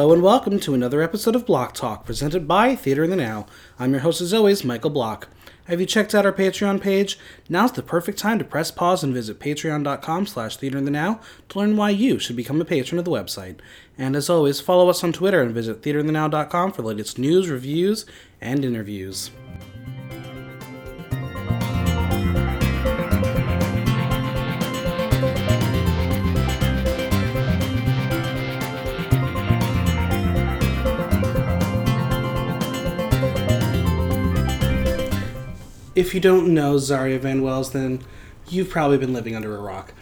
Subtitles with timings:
[0.00, 3.44] Hello and welcome to another episode of Block Talk, presented by Theater in the Now.
[3.78, 5.28] I'm your host, as always, Michael Block.
[5.66, 7.18] Have you checked out our Patreon page?
[7.50, 11.20] Now's the perfect time to press pause and visit patreon.com slash theater in the now
[11.50, 13.58] to learn why you should become a patron of the website.
[13.98, 18.06] And as always, follow us on Twitter and visit theaterinthenow.com for the latest news, reviews,
[18.40, 19.30] and interviews.
[36.00, 38.02] If you don't know Zaria Van Wells, then
[38.48, 39.92] you've probably been living under a rock.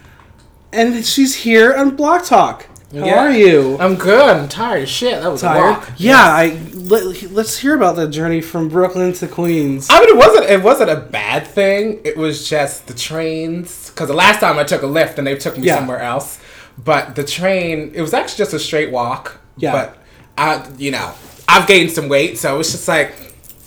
[0.73, 2.67] And she's here on Block Talk.
[2.95, 3.25] How Yeah.
[3.27, 3.77] are you?
[3.81, 4.37] I'm good.
[4.37, 5.21] I'm tired as shit.
[5.21, 5.61] That was a Tired?
[5.73, 5.91] walk.
[5.97, 9.89] Yeah, I let, let's hear about the journey from Brooklyn to Queens.
[9.91, 10.47] I mean, it wasn't.
[10.49, 12.01] It wasn't a bad thing.
[12.05, 13.91] It was just the trains.
[13.91, 15.77] Because the last time I took a Lyft and they took me Yeah.
[15.79, 16.39] somewhere else.
[16.83, 19.39] But the train, it was actually just a straight walk.
[19.57, 19.73] Yeah.
[19.73, 19.99] But
[20.39, 21.11] I, you know,
[21.49, 23.13] I've gained some weight, so it's just like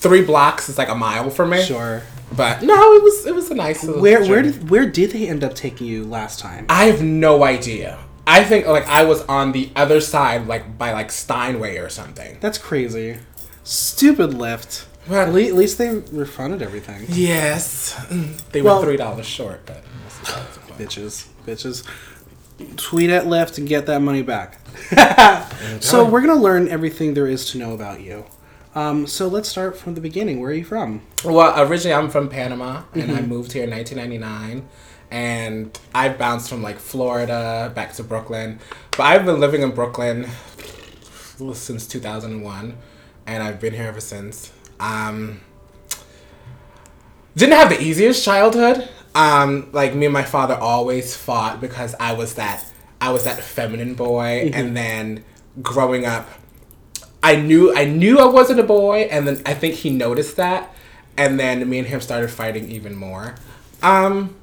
[0.03, 1.61] three blocks is like a mile for me.
[1.61, 2.01] Sure.
[2.35, 3.83] But no, it was it was a nice.
[3.83, 6.65] little Where where did where did they end up taking you last time?
[6.69, 7.99] I have no idea.
[8.25, 12.37] I think like I was on the other side, like by like Steinway or something.
[12.39, 13.17] That's crazy.
[13.63, 14.85] Stupid Lyft.
[15.07, 17.05] Well- At le- at least they refunded everything.
[17.09, 17.95] Yes,
[18.51, 19.83] they Well- were three dollars short, but
[20.77, 21.27] Bitches.
[21.45, 21.83] Bitches.
[22.77, 24.59] Tweet at Lyft and get that money back.
[25.81, 28.25] so we're gonna learn everything there is to know about you.
[28.73, 30.39] Um, so let's start from the beginning.
[30.39, 31.01] Where are you from?
[31.25, 33.15] well, originally I'm from Panama, and Mm-hmm.
[33.17, 34.67] I moved here in 1999,
[35.11, 38.59] and I bounced from like Florida back to Brooklyn,
[38.91, 40.27] but I've been living in Brooklyn
[41.53, 42.77] since 2001,
[43.27, 44.51] and I've been here ever since.
[44.79, 45.41] Um,
[47.35, 48.87] didn't have the easiest childhood.
[49.15, 52.65] Um, like me and my father always fought because I was that
[53.01, 55.23] I was that feminine boy, and then
[55.61, 56.29] growing up,
[57.23, 60.73] I knew I knew I wasn't a boy, and then I think he noticed that,
[61.17, 63.35] and then me and him started fighting even more.
[63.83, 64.35] Um,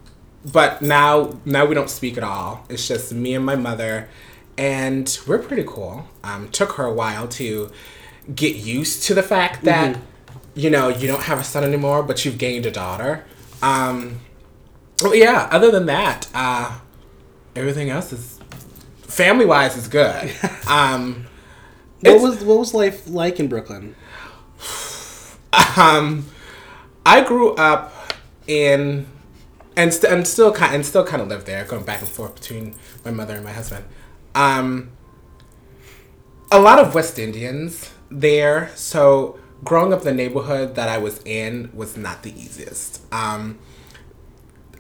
[0.45, 2.65] but now now we don't speak at all.
[2.69, 4.09] It's just me and my mother,
[4.57, 6.09] and we're pretty cool.
[6.23, 7.71] Um, took her a while to
[8.35, 9.99] get used to the fact that
[10.55, 13.25] you know you don't have a son anymore, but you've gained a daughter.
[13.61, 14.21] Um,
[15.03, 15.49] well, yeah.
[15.51, 16.79] Other than that, uh,
[17.57, 18.39] everything else is
[19.03, 20.31] family wise is good.
[20.69, 21.28] Um,
[22.01, 23.95] What It's- was what was life like in Brooklyn?
[25.77, 26.27] um,
[27.07, 27.93] I grew up
[28.47, 29.07] in
[29.77, 32.35] and, st- and still kind and still kind of live there, going back and forth
[32.35, 33.85] between my mother and my husband.
[34.35, 34.91] Um,
[36.51, 41.71] a lot of West Indians there, so growing up the neighborhood that I was in
[41.75, 43.03] was not the easiest.
[43.13, 43.59] Um,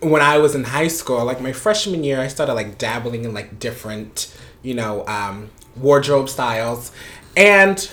[0.00, 3.34] when I was in high school, like my freshman year, I started like dabbling in
[3.34, 5.50] like different, you know, um,
[5.80, 6.92] wardrobe styles.
[7.36, 7.90] And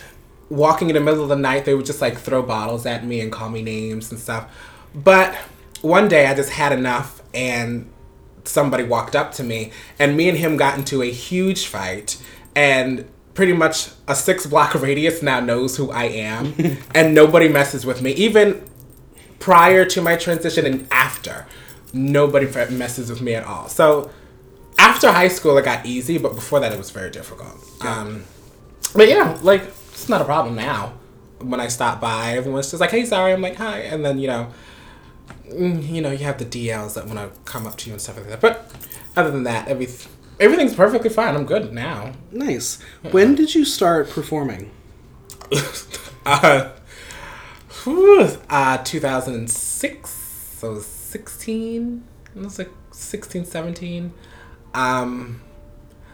[0.49, 3.21] walking in the middle of the night, they would just like throw bottles at me
[3.21, 4.49] and call me names and stuff.
[4.93, 5.35] But
[5.81, 7.91] one day I just had enough and
[8.43, 12.21] somebody walked up to me and me and him got into a huge fight
[12.55, 16.53] and pretty much a six block radius now knows who I am
[16.95, 18.63] and nobody messes with me even
[19.39, 21.45] prior to my transition and after
[21.93, 24.09] nobody messes with me at all so
[24.77, 27.55] after high school it got easy but before that it was very difficult
[27.85, 28.23] um,
[28.93, 30.93] but yeah like it's not a problem now
[31.39, 34.27] when I stop by everyone's just like hey sorry I'm like hi and then you
[34.27, 34.51] know
[35.47, 38.01] mm, you know, you have the DLs that want to come up to you and
[38.01, 38.41] stuff like that.
[38.41, 38.71] But
[39.15, 39.87] other than that, every
[40.39, 41.35] everything's perfectly fine.
[41.35, 42.13] I'm good now.
[42.31, 42.81] Nice.
[43.11, 44.71] When did you start performing?
[46.25, 46.71] uh,
[47.83, 50.09] whew, uh, 2006.
[50.09, 52.03] So 16.
[52.35, 54.13] I was like 16, 17.
[54.75, 55.41] Um,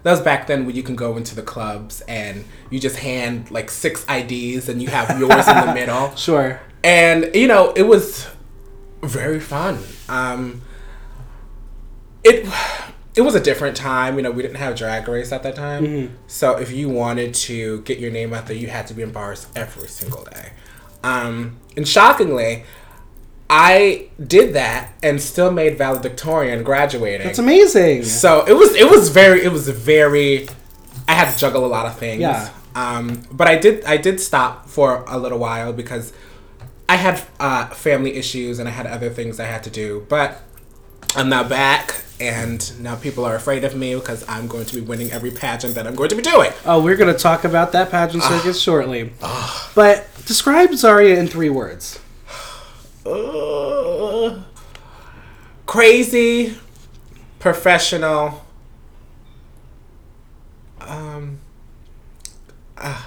[0.03, 3.51] that was back then when you can go into the clubs and you just hand
[3.51, 6.15] like six IDs and you have yours in the middle.
[6.15, 6.59] Sure.
[6.83, 8.27] and you know it was
[9.03, 9.77] very fun.
[10.09, 10.61] Um
[12.23, 12.47] it
[13.15, 14.15] it was a different time.
[14.17, 16.17] You know we didn't have drag race at that time.
[16.27, 19.11] So if you wanted to get your name out there you had to be in
[19.11, 20.53] bars every single day.
[21.03, 22.63] Um and shockingly
[23.51, 28.03] i did that and still made valedictorian graduating That's amazing.
[28.05, 30.47] so it was it was very it was very
[31.07, 32.21] I had to juggle a lot of things.
[32.21, 32.49] Yeah.
[32.73, 36.13] Um, but I did I did stop for a little while because
[36.87, 40.05] I had uh, family issues and I had other things I had to do.
[40.07, 40.41] But
[41.15, 44.81] I'm now back and now people are afraid of me because I'm going to be
[44.81, 46.51] winning every pageant that I'm going to be doing.
[46.65, 49.11] Oh, we're going to talk about that pageant circus shortly.
[49.75, 51.99] But describe Zaria in three words.
[53.05, 54.41] Uh,
[55.65, 56.55] crazy,
[57.39, 58.45] professional.
[60.79, 61.39] Um,
[62.77, 63.03] uh,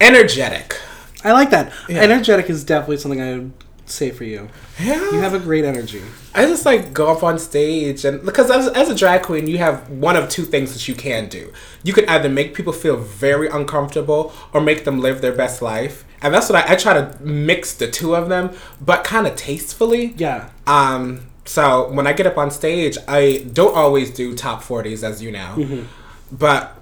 [0.00, 0.78] energetic.
[1.24, 1.72] I like that.
[1.88, 2.02] Yeah.
[2.02, 3.52] Energetic is definitely something I would
[3.86, 4.48] say for you.
[4.80, 5.10] Yeah.
[5.10, 6.02] You have a great energy.
[6.34, 9.58] I just like go up on stage and because as, as a drag queen, you
[9.58, 11.52] have one of two things that you can do.
[11.82, 16.04] You can either make people feel very uncomfortable or make them live their best life,
[16.24, 18.50] and that's what I, I try to mix the two of them,
[18.80, 20.14] but kind of tastefully.
[20.16, 20.50] Yeah.
[20.66, 21.26] Um.
[21.44, 25.30] So when I get up on stage, I don't always do top forties, as you
[25.30, 25.84] know,
[26.32, 26.80] but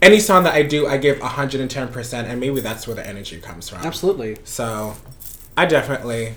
[0.00, 2.94] any song that I do, I give hundred and ten percent, and maybe that's where
[2.94, 3.78] the energy comes from.
[3.78, 4.36] Absolutely.
[4.44, 4.94] So,
[5.56, 6.34] I definitely,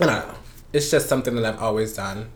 [0.00, 0.34] I don't know.
[0.72, 2.30] It's just something that I've always done,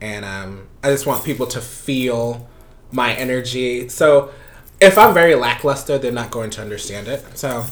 [0.00, 2.48] and um, I just want people to feel
[2.90, 3.88] my energy.
[3.88, 4.32] So,
[4.80, 7.38] if I'm very lackluster, they're not going to understand it.
[7.38, 7.64] So,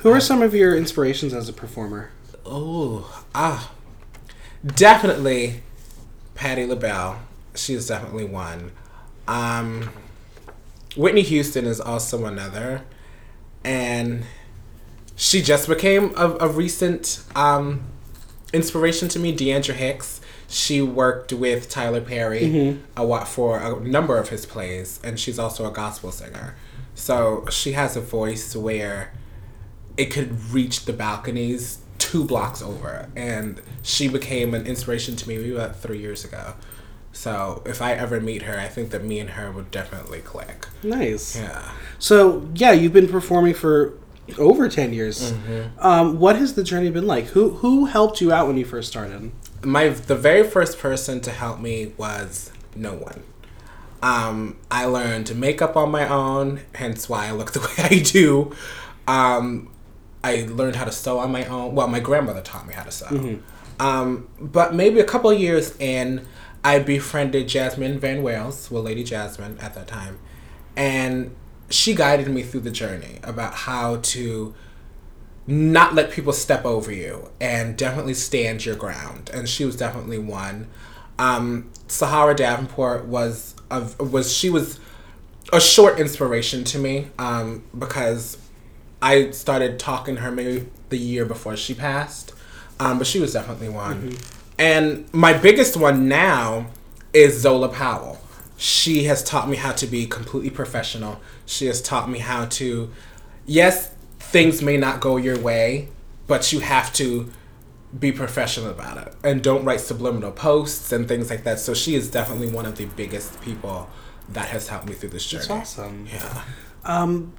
[0.00, 2.10] Who are some of your inspirations as a performer?
[2.46, 3.72] oh, ah,
[4.64, 5.62] definitely
[6.34, 7.20] Patti LaBelle.
[7.54, 8.72] She's definitely one.
[9.28, 9.90] Um,
[10.96, 12.82] Whitney Houston is also another,
[13.62, 14.24] and
[15.16, 17.82] she just became a, a recent um,
[18.52, 19.32] inspiration to me.
[19.32, 20.20] D'atra Hicks.
[20.48, 25.38] She worked with Tyler Perry a lot for a number of his plays, and she's
[25.38, 26.56] also a gospel singer.
[26.96, 29.12] So she has a voice where
[30.00, 35.36] it could reach the balconies two blocks over, and she became an inspiration to me
[35.36, 36.54] maybe about three years ago.
[37.12, 40.68] So if I ever meet her, I think that me and her would definitely click.
[40.82, 41.36] Nice.
[41.36, 41.72] Yeah.
[41.98, 43.94] So yeah, you've been performing for
[44.38, 45.32] over ten years.
[45.32, 45.78] Mm-hmm.
[45.86, 47.26] Um, what has the journey been like?
[47.26, 49.32] Who who helped you out when you first started?
[49.62, 53.22] my the very first person to help me was no one.
[54.02, 58.54] Um, I learned makeup on my own, hence why I look the way I do.
[59.06, 59.70] Um,
[60.22, 61.74] I learned how to sew on my own.
[61.74, 63.06] Well, my grandmother taught me how to sew.
[63.78, 66.26] Um, but maybe a couple of years in,
[66.62, 70.18] I befriended Jasmine Van Wales, well, Lady Jasmine at that time,
[70.76, 71.34] and
[71.70, 74.54] she guided me through the journey about how to
[75.46, 79.30] not let people step over you and definitely stand your ground.
[79.32, 80.68] And she was definitely one.
[81.18, 84.78] Um, Sahara Davenport was a, was she was
[85.52, 88.36] a short inspiration to me um, because
[89.02, 92.32] I started talking to her maybe the year before she passed,
[92.78, 94.16] um, but she was definitely one.
[94.58, 96.66] And my biggest one now
[97.12, 98.20] is Zola Powell.
[98.56, 101.20] She has taught me how to be completely professional.
[101.46, 102.90] She has taught me how to,
[103.46, 105.88] yes, things may not go your way,
[106.26, 107.32] but you have to
[107.98, 111.58] be professional about it and don't write subliminal posts and things like that.
[111.58, 113.88] So she is definitely one of the biggest people
[114.28, 115.46] that has helped me through this journey.
[115.48, 116.06] That's awesome.
[116.12, 116.44] Yeah.
[116.84, 117.32] Um,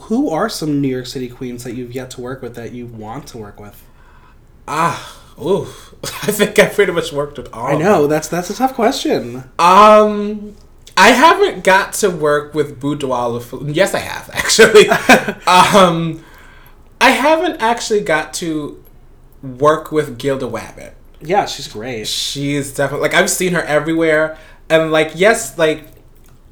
[0.00, 2.86] who are some New York City queens that you've yet to work with that you
[2.86, 3.82] want to work with?
[4.68, 5.66] Ah, ooh.
[6.04, 7.66] I think I pretty much worked with all.
[7.66, 9.44] I know that's that's a tough question.
[9.58, 10.56] Um,
[10.96, 13.40] I haven't got to work with Boudoir.
[13.64, 14.88] Yes, I have actually.
[15.46, 16.24] um,
[17.00, 18.82] I haven't actually got to
[19.42, 20.92] work with Gilda Wabbit.
[21.20, 22.06] Yeah, she's great.
[22.06, 24.38] She's definitely like I've seen her everywhere,
[24.68, 25.84] and like yes, like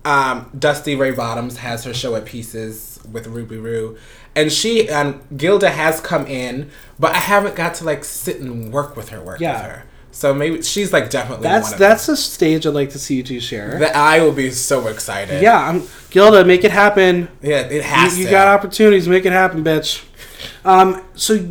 [0.04, 3.96] um, Dusty Ray Bottoms has her show at Pieces with Ruby Roo,
[4.36, 8.72] and she and Gilda has come in, but I haven't got to like sit and
[8.72, 9.54] work with her, work Yeah.
[9.62, 9.84] with her.
[10.10, 13.40] So maybe she's like definitely That's that's a stage I'd like to see you two
[13.40, 13.78] share.
[13.80, 15.42] That I will be so excited.
[15.42, 16.44] yeah, I'm Gilda.
[16.44, 17.28] Make it happen.
[17.42, 18.30] yeah, it You, has you to.
[18.30, 19.08] got opportunities.
[19.08, 20.04] Make it happen, bitch.
[20.64, 21.44] Um, so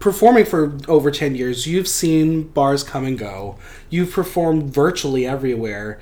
[0.00, 3.56] performing for over ten years, you've seen bars come and go.
[3.88, 6.00] You've performed virtually everywhere.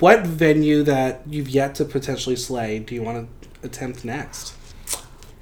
[0.00, 4.54] What venue that you've yet to potentially slay do you want to attempt next?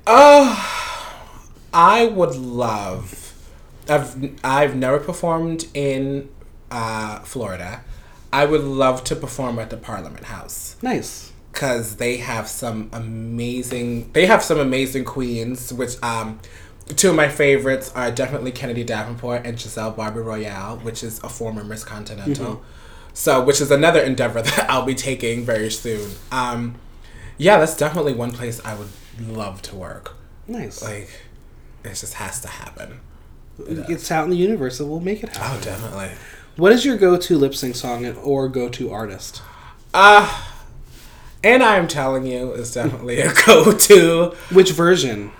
[0.07, 1.09] Oh,
[1.73, 3.33] I would love.
[3.88, 6.28] I've I've never performed in
[6.71, 7.83] uh, Florida.
[8.33, 11.31] I would love to perform at the Parliament House Nice.
[11.52, 14.11] because they have some amazing.
[14.12, 15.73] They have some amazing queens.
[15.73, 16.40] Which um,
[16.97, 21.28] two of my favorites are definitely Kennedy Davenport and Giselle Barbie Royale, which is a
[21.28, 22.62] former Miss Continental.
[23.12, 26.11] So, which is another endeavor that I'll be taking very soon.
[26.33, 26.75] Um,
[27.38, 28.88] yeah, that's definitely one place I would
[29.29, 30.14] love to work.
[30.47, 30.83] Nice.
[30.83, 31.09] Like,
[31.85, 33.00] it just has to happen.
[33.59, 35.59] it's out in the universe, so we'll make it happen.
[35.59, 36.11] Oh, definitely.
[36.57, 39.43] What is your go-to lip sync song or go-to artist?
[39.93, 40.45] Uh,
[41.43, 44.35] and I'm telling you, is definitely a go-to.
[44.53, 45.31] Which version?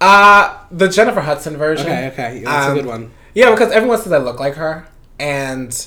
[0.00, 1.86] Uh, the Jennifer Hudson version.
[1.86, 3.10] Okay, okay, that's a Um, good one.
[3.34, 4.86] Yeah, because everyone says I look like her,
[5.18, 5.86] and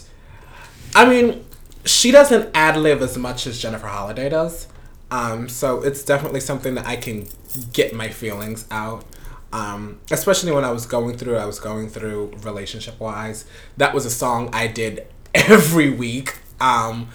[0.96, 1.46] I mean,
[1.86, 4.68] she doesn't ad lib as much as Jennifer Holliday does.
[5.12, 7.28] Um, so it's definitely something that I can
[7.74, 9.06] get my feelings out.
[9.54, 13.46] Um, especially when I was going through, I was going through relationship wise.
[13.76, 17.10] That was a song I did every week, um,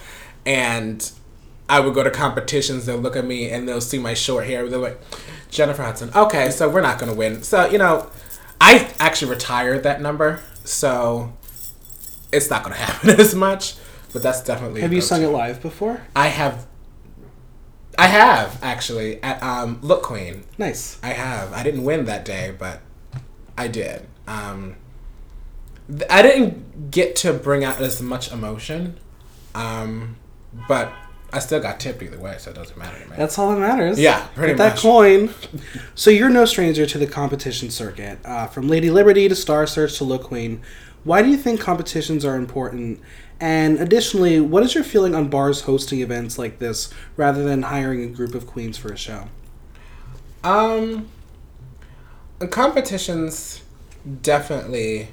[0.44, 1.10] and
[1.68, 2.84] I would go to competitions.
[2.84, 4.68] They'll look at me and they'll see my short hair.
[4.68, 5.00] They're like,
[5.50, 6.10] Jennifer Hudson.
[6.14, 7.42] Okay, so we're not gonna win.
[7.42, 8.10] So you know,
[8.60, 11.32] I actually retired that number, so
[12.32, 13.76] it's not gonna happen as much.
[14.12, 14.82] But that's definitely.
[14.82, 16.02] Have you sung it live before?
[16.14, 16.66] I have.
[17.98, 20.44] I have actually at um, Look Queen.
[20.58, 20.98] Nice.
[21.02, 21.52] I have.
[21.52, 22.80] I didn't win that day, but
[23.56, 24.06] I did.
[24.26, 24.76] Um,
[25.88, 28.98] th- I didn't get to bring out as much emotion,
[29.54, 30.16] um,
[30.68, 30.92] but
[31.32, 33.16] I still got tipped either way, so it doesn't matter to me.
[33.16, 33.98] That's all that matters.
[33.98, 35.30] Yeah, pretty Get that coin.
[35.94, 38.18] So you're no stranger to the competition circuit.
[38.24, 40.62] Uh, from Lady Liberty to Star Search to Look Queen.
[41.04, 43.00] Why do you think competitions are important?
[43.38, 48.02] And additionally, what is your feeling on bars hosting events like this rather than hiring
[48.02, 49.28] a group of queens for a show?
[50.42, 51.08] Um,
[52.50, 53.62] competitions
[54.22, 55.08] definitely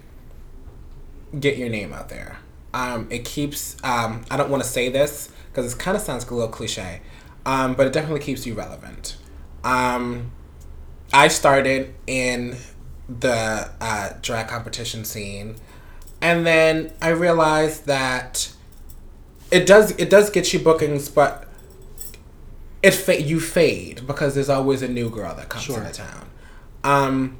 [1.39, 2.37] get your name out there.
[2.73, 3.75] Um, it keeps.
[3.83, 7.01] Um, I don't want to say this because it kind of sounds a little cliche,
[7.45, 9.17] um, but it definitely keeps you relevant.
[9.63, 10.31] Um,
[11.11, 12.57] I started in
[13.07, 15.55] the uh, drag competition scene,
[16.23, 18.51] and then I realized that
[19.51, 21.47] it does it does get you bookings, but
[22.81, 25.79] it fa- you fade because there's always a new girl that comes Sure.
[25.79, 26.27] into town.
[26.83, 27.37] Um,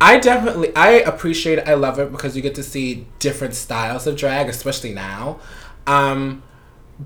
[0.00, 1.68] I definitely I appreciate it.
[1.68, 5.40] I love it because you get to see different styles of drag, especially now.
[5.86, 6.42] Um,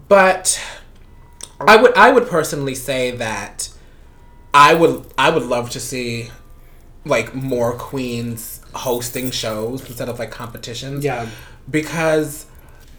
[0.08, 0.60] but
[1.60, 3.68] I would I would personally say that
[4.52, 6.30] I would I would love to see
[7.04, 11.04] like more queens hosting shows instead of like competitions.
[11.04, 11.28] Yeah.
[11.70, 12.46] Because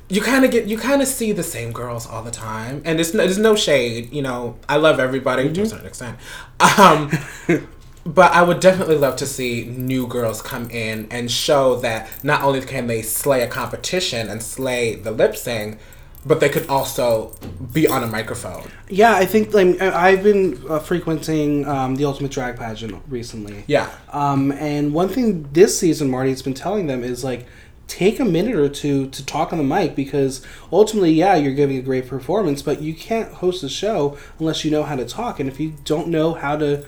[0.09, 2.99] you kind of get you kind of see the same girls all the time, and
[2.99, 4.13] there's no, there's no shade.
[4.13, 6.17] You know, I love everybody to a certain extent.
[6.59, 7.11] Um,
[8.05, 12.43] but I would definitely love to see new girls come in and show that not
[12.43, 15.79] only can they slay a competition and slay the lip sync,
[16.25, 17.35] but they could also
[17.73, 18.69] be on a microphone.
[18.89, 23.63] Yeah, I think like I- I've been uh, frequenting um, the Ultimate Drag Pageant recently.
[23.67, 23.89] Yeah.
[24.09, 27.45] Um, and one thing this season Marti's been telling them is like
[27.87, 31.77] take a minute or two to talk on the mic because ultimately, yeah, you're giving
[31.77, 35.39] a great performance, but you can't host a show unless you know how to talk.
[35.39, 36.85] And if you don't know how to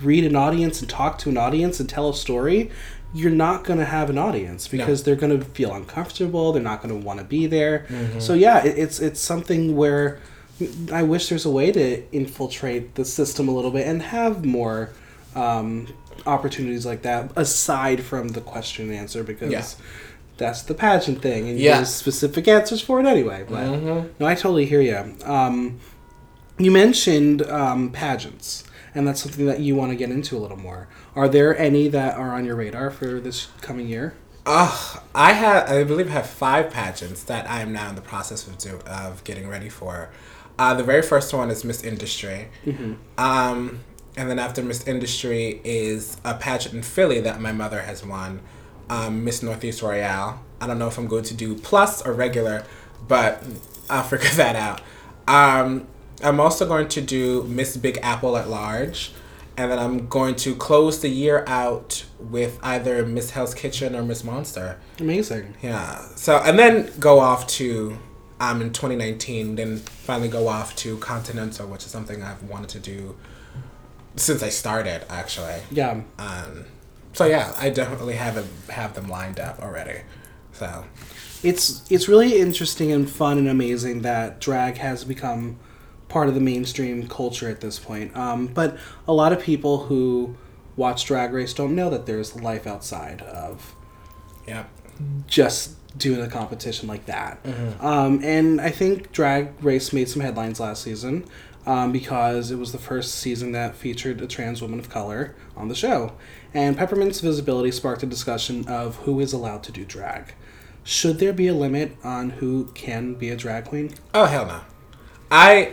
[0.00, 2.70] read an audience and talk to an audience and tell a story,
[3.18, 6.52] you're not going to have an audience because they're going to feel uncomfortable.
[6.52, 7.86] They're not going to want to be there.
[8.18, 10.18] So yeah, it, it's it's something where
[10.92, 14.90] I wish there's a way to infiltrate the system a little bit and have more
[15.34, 15.86] um,
[16.26, 19.64] opportunities like that aside from the question and answer because Yeah.
[20.38, 21.76] that's the pageant thing and Yeah.
[21.76, 23.44] there's specific answers for it anyway.
[23.48, 23.66] But
[24.18, 25.14] no, I totally hear you.
[25.24, 25.78] Um,
[26.58, 28.64] you mentioned um, pageants,
[28.96, 30.88] and that's something that you want to get into a little more.
[31.14, 34.14] Are there any that are on your radar for this coming year?
[34.46, 38.00] Ugh, I have, I believe, I have five pageants that I am now in the
[38.00, 40.08] process of do, of getting ready for.
[40.58, 42.48] Uh, the very first one is Miss Industry,
[43.18, 43.80] um,
[44.16, 48.40] and then after Miss Industry is a pageant in Philly that my mother has won,
[48.88, 50.42] um, Miss Northeast Royale.
[50.58, 52.64] I don't know if I'm going to do plus or regular,
[53.06, 53.42] but
[53.90, 54.80] I'll figure that out.
[55.28, 55.86] Um,
[56.22, 59.12] I'm also going to do Miss Big Apple at large,
[59.56, 64.02] and then I'm going to close the year out with either Miss Hell's Kitchen or
[64.02, 64.78] Miss Monster.
[64.98, 65.54] Amazing.
[65.62, 66.00] Yeah.
[66.16, 67.98] So and then go off to
[68.40, 72.78] um in 2019, then finally go off to Continental, which is something I've wanted to
[72.78, 73.16] do
[74.16, 75.60] since I started actually.
[75.70, 76.02] Yeah.
[76.18, 76.66] Um.
[77.12, 80.00] So yeah, I definitely have them, have them lined up already.
[80.52, 80.84] So
[81.42, 85.58] it's it's really interesting and fun and amazing that drag has become
[86.08, 88.16] part of the mainstream culture at this point.
[88.16, 90.36] Um, but a lot of people who
[90.76, 93.74] watch Drag Race don't know that there's life outside of
[94.46, 94.64] yeah.
[95.26, 97.38] just doing a competition like that.
[97.80, 101.24] Um, and I think Drag Race made some headlines last season
[101.64, 105.68] um, because it was the first season that featured a trans woman of color on
[105.68, 106.12] the show.
[106.54, 110.34] And Peppermint's visibility sparked a discussion of who is allowed to do drag.
[110.84, 113.94] Should there be a limit on who can be a drag queen?
[114.14, 114.60] Oh hell no.
[115.30, 115.72] I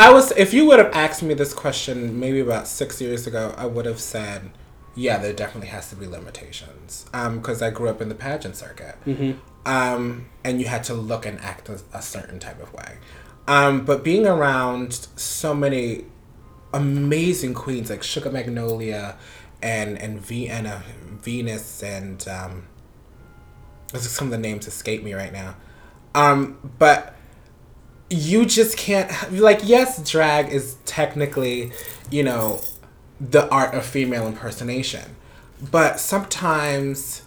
[0.00, 3.54] I was if you would have asked me this question maybe about six years ago,
[3.58, 4.50] I would have said,
[4.94, 7.04] yeah, there definitely has to be limitations.
[7.12, 8.96] Um, because I grew up in the pageant circuit.
[9.66, 12.96] Um, and you had to look and act a, a certain type of way.
[13.46, 16.06] Um, but being around so many
[16.72, 19.18] amazing queens like Sugar Magnolia
[19.62, 20.82] and and Vienna
[21.20, 22.68] Venus and um
[23.92, 25.56] some of the names escape me right now.
[26.14, 27.16] Um, but
[28.10, 31.72] you just can't like yes, drag is technically,
[32.10, 32.60] you know,
[33.20, 35.16] the art of female impersonation.
[35.70, 37.22] But sometimes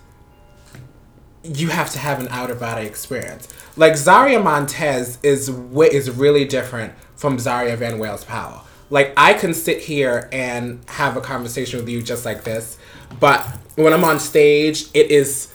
[1.43, 3.47] you have to have an outer body experience.
[3.75, 8.65] Like Zaria Montez is wi- is really different from Zaria Van Wales Powell.
[8.89, 12.77] Like I can sit here and have a conversation with you just like this,
[13.19, 13.41] but
[13.75, 15.52] when I'm on stage, it is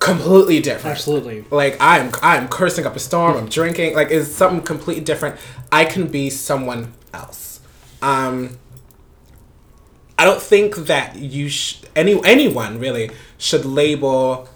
[0.00, 0.96] completely different.
[0.96, 1.44] Absolutely.
[1.50, 5.36] Like I'm I'm cursing up a storm, I'm drinking, like it's something completely different.
[5.70, 7.60] I can be someone else.
[8.02, 8.58] Um
[10.18, 14.48] I don't think that you sh- any anyone really should label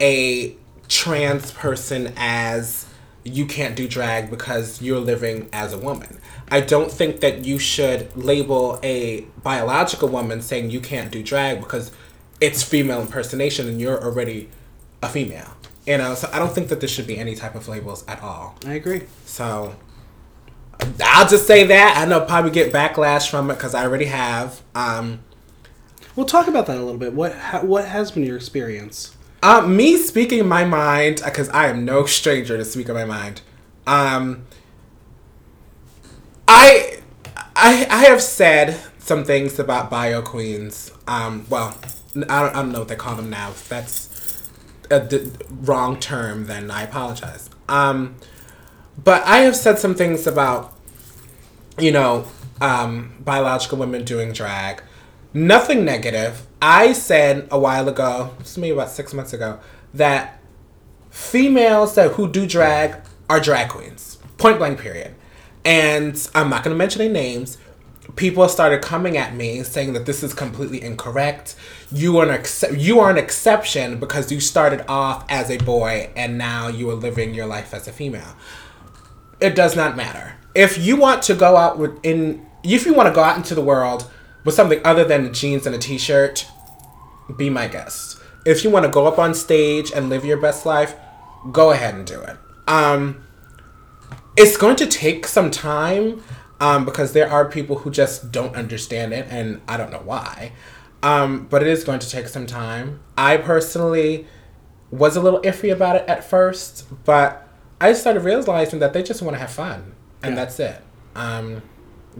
[0.00, 0.56] a
[0.88, 2.86] trans person as
[3.22, 6.18] you can't do drag because you're living as a woman.
[6.50, 11.60] I don't think that you should label a biological woman saying you can't do drag
[11.60, 11.92] because
[12.40, 14.48] it's female impersonation and you're already
[15.02, 15.54] a female.
[15.86, 18.22] You know, so I don't think that there should be any type of labels at
[18.22, 18.56] all.
[18.66, 19.02] I agree.
[19.24, 19.74] So
[21.02, 21.96] I'll just say that.
[21.96, 24.60] I know I'll probably get backlash from it because I already have.
[24.74, 25.20] Um,
[26.16, 27.14] We'll talk about that a little bit.
[27.14, 29.16] What ha- what has been your experience?
[29.42, 33.40] uh, me speaking my mind because I am no stranger to speak my mind.
[33.86, 34.44] Um,
[36.46, 37.00] I,
[37.56, 40.92] I I have said some things about bio queens.
[41.06, 41.78] Um, well,
[42.14, 43.52] I don't, I don't know what they call them now.
[43.68, 44.09] That's
[44.90, 47.48] a wrong term, then I apologize.
[47.68, 48.16] Um,
[49.02, 50.76] but I have said some things about,
[51.78, 52.26] you know,
[52.60, 54.82] um, biological women doing drag.
[55.32, 56.46] Nothing negative.
[56.60, 59.60] I said a while ago, maybe about six months ago,
[59.94, 60.40] that
[61.10, 62.96] females that who do drag
[63.28, 64.18] are drag queens.
[64.38, 65.14] Point blank period.
[65.64, 67.58] And I'm not gonna mention any names.
[68.16, 71.54] People started coming at me saying that this is completely incorrect.
[71.92, 72.44] You are an
[72.78, 76.94] you are an exception because you started off as a boy and now you are
[76.94, 78.36] living your life as a female.
[79.40, 80.34] It does not matter.
[80.54, 83.54] If you want to go out with in if you want to go out into
[83.54, 84.10] the world
[84.44, 86.46] with something other than jeans and a t-shirt,
[87.36, 88.20] be my guest.
[88.44, 90.94] If you want to go up on stage and live your best life,
[91.52, 92.36] go ahead and do it.
[92.66, 93.22] Um,
[94.36, 96.22] it's going to take some time
[96.60, 100.52] um, because there are people who just don't understand it, and I don't know why.
[101.02, 103.00] Um, but it is going to take some time.
[103.16, 104.26] I personally
[104.90, 107.48] was a little iffy about it at first, but
[107.80, 110.44] I started realizing that they just want to have fun, and Yeah.
[110.44, 110.82] that's it.
[111.16, 111.62] Um,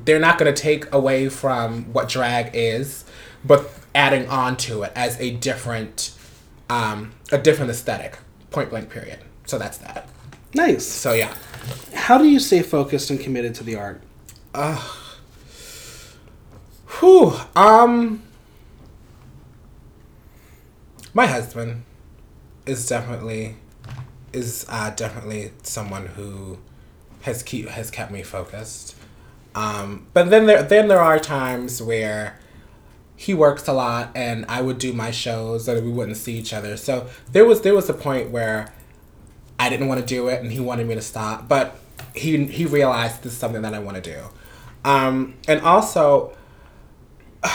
[0.05, 3.05] they're not going to take away from what drag is,
[3.45, 6.13] but adding on to it as a different,
[6.71, 8.19] um, a different aesthetic.
[8.51, 8.89] Point blank.
[8.89, 9.19] Period.
[9.47, 10.09] So that's that.
[10.55, 10.87] Nice.
[10.87, 11.35] So yeah.
[11.95, 14.01] How do you stay focused and committed to the art?
[16.99, 17.33] Whew.
[17.57, 18.23] Um.
[21.13, 21.85] My husband
[22.67, 23.57] is definitely
[24.33, 26.59] is uh, definitely someone who
[27.23, 28.97] has keep has kept me focused.
[29.55, 32.39] Um, but then there then there are times where
[33.17, 36.53] he works a lot and I would do my shows and we wouldn't see each
[36.53, 36.77] other.
[36.77, 38.73] So there was there was a point where
[39.59, 41.77] I didn't want to do it and he wanted me to stop, but
[42.15, 44.23] he he realized this is something that I want to do.
[44.85, 46.37] Um, and also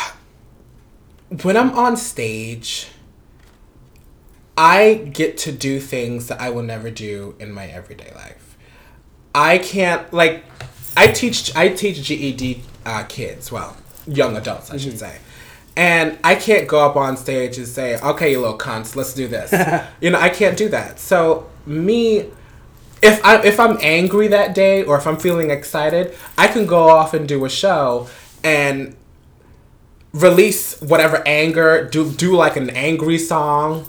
[1.44, 2.88] when I'm on stage,
[4.58, 8.58] I get to do things that I will never do in my everyday life.
[9.34, 10.46] I can't like
[10.96, 13.76] I teach I teach GED uh, kids, well,
[14.08, 15.18] young adults, I should say.
[15.76, 19.28] And I can't go up on stage and say, "Okay, you little cunts, let's do
[19.28, 19.52] this."
[20.02, 21.00] you know, I can't do that.
[21.00, 22.32] So me,
[23.06, 26.90] if I if I'm angry that day or if I'm feeling excited, I can go
[26.90, 28.08] off and do a show
[28.44, 28.96] and
[30.14, 31.88] release whatever anger.
[31.90, 33.88] Do do like an angry song,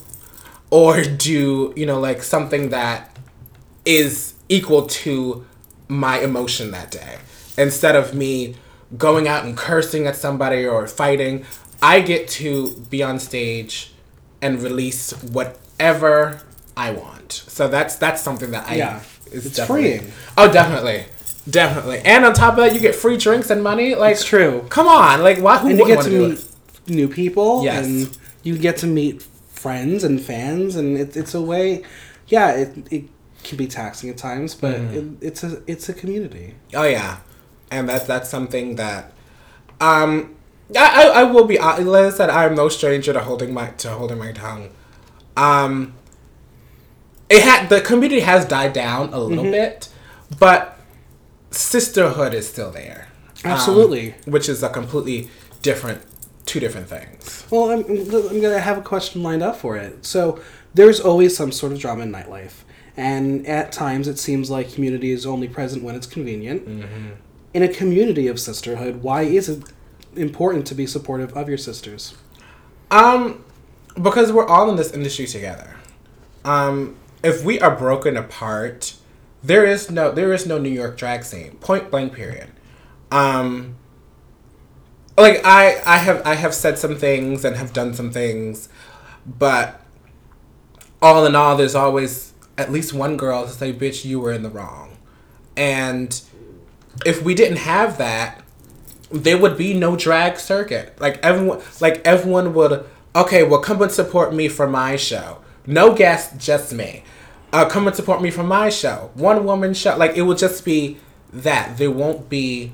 [0.71, 3.17] or do you know like something that
[3.85, 5.47] is equal to
[5.89, 7.19] my emotion that day
[7.57, 8.57] instead of me
[8.99, 11.45] going out and cursing at somebody or fighting
[11.81, 13.93] i get to be on stage
[14.43, 16.41] and release whatever
[16.77, 17.16] i want
[17.49, 19.01] so that's that's something that i Yeah.
[19.33, 20.13] is It's freeing.
[20.37, 21.05] oh definitely
[21.49, 24.67] definitely and on top of that you get free drinks and money like It's true.
[24.69, 26.51] come on like why who and you get to meet it
[26.89, 27.85] new people Yes.
[27.87, 31.83] and you get to meet friends and fans and it, it's a way
[32.29, 33.05] yeah it, it
[33.45, 34.95] can be taxing at times but Mm-hmm.
[35.23, 37.19] it, it's a it's a community Oh yeah,
[37.71, 39.13] and that's that's something that,
[39.81, 40.35] um,
[40.77, 41.59] I, I, I will be.
[41.59, 44.71] Like I said, I'm no stranger to holding my to holding my tongue.
[45.37, 45.95] Um,
[47.29, 49.89] it had the community has died down a little bit,
[50.39, 50.79] but
[51.51, 53.09] sisterhood is still there.
[53.45, 54.15] Um, Absolutely.
[54.25, 55.29] which is a completely
[55.63, 56.03] different,
[56.47, 57.45] two different things.
[57.51, 60.41] well I'm, I'm gonna have a question lined up for it so
[60.75, 62.63] there's always some sort of drama in nightlife
[62.97, 66.67] and at times it seems like community is only present when it's convenient
[67.53, 69.63] in a community of sisterhood why is it
[70.17, 72.15] important to be supportive of your sisters
[72.91, 73.45] Um,
[74.01, 75.77] because we're all in this industry together.
[76.45, 78.95] Um, if we are broken apart,
[79.43, 81.53] there is no there is no New York drag scene.
[81.57, 82.13] Point blank.
[82.13, 82.51] Period.
[83.11, 83.77] Um,
[85.17, 88.69] like I I have I have said some things and have done some things,
[89.27, 89.81] but
[91.01, 94.43] all in all, there's always at least one girl to say, "Bitch, you were in
[94.43, 94.97] the wrong,"
[95.57, 96.21] and
[97.05, 98.43] if we didn't have that,
[99.11, 100.99] there would be no drag circuit.
[101.01, 102.85] Like everyone, like everyone would.
[103.15, 105.39] Okay, well, come and support me for my show.
[105.67, 107.03] No guest, just me.
[107.53, 109.11] Uh, come and support me for my show.
[109.15, 109.97] One woman show.
[109.97, 110.99] Like it will just be
[111.33, 111.79] that.
[111.79, 112.73] There won't be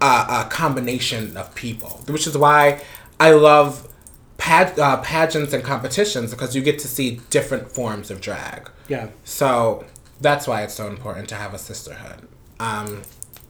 [0.00, 2.82] a, a combination of people, which is why
[3.18, 3.88] I love
[4.36, 8.70] pad, uh, pageants and competitions because you get to see different forms of drag.
[8.88, 9.08] Yeah.
[9.24, 9.84] So
[10.20, 12.28] that's why it's so important to have a sisterhood.
[12.60, 13.02] Um,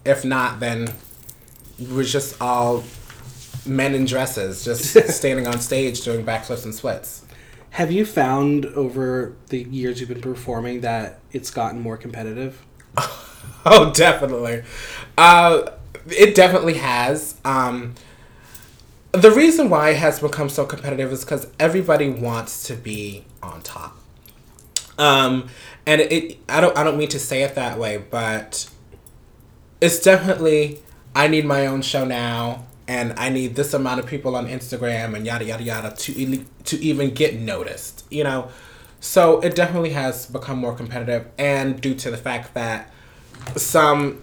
[0.04, 0.88] if not, then
[1.78, 2.84] we're just all
[3.66, 4.84] men in dresses, just
[5.14, 7.24] standing on stage doing backflips and splits.
[7.70, 12.64] Have you found over the years you've been performing that it's gotten more competitive?
[13.64, 14.62] oh, definitely.
[15.16, 15.70] Uh,
[16.08, 17.36] it definitely has.
[17.44, 17.94] Um,
[19.12, 23.62] the reason why it has become so competitive is because everybody wants to be on
[23.62, 23.96] top.
[24.98, 25.48] Um,
[25.86, 28.68] and it, I don't, I don't mean to say it that way, but
[29.80, 30.80] it's definitely
[31.14, 35.14] I need my own show now, and I need this amount of people on Instagram
[35.14, 38.06] and yada yada yada to to even get noticed.
[38.10, 38.48] You know,
[38.98, 42.90] so it definitely has become more competitive, and due to the fact that
[43.56, 44.22] some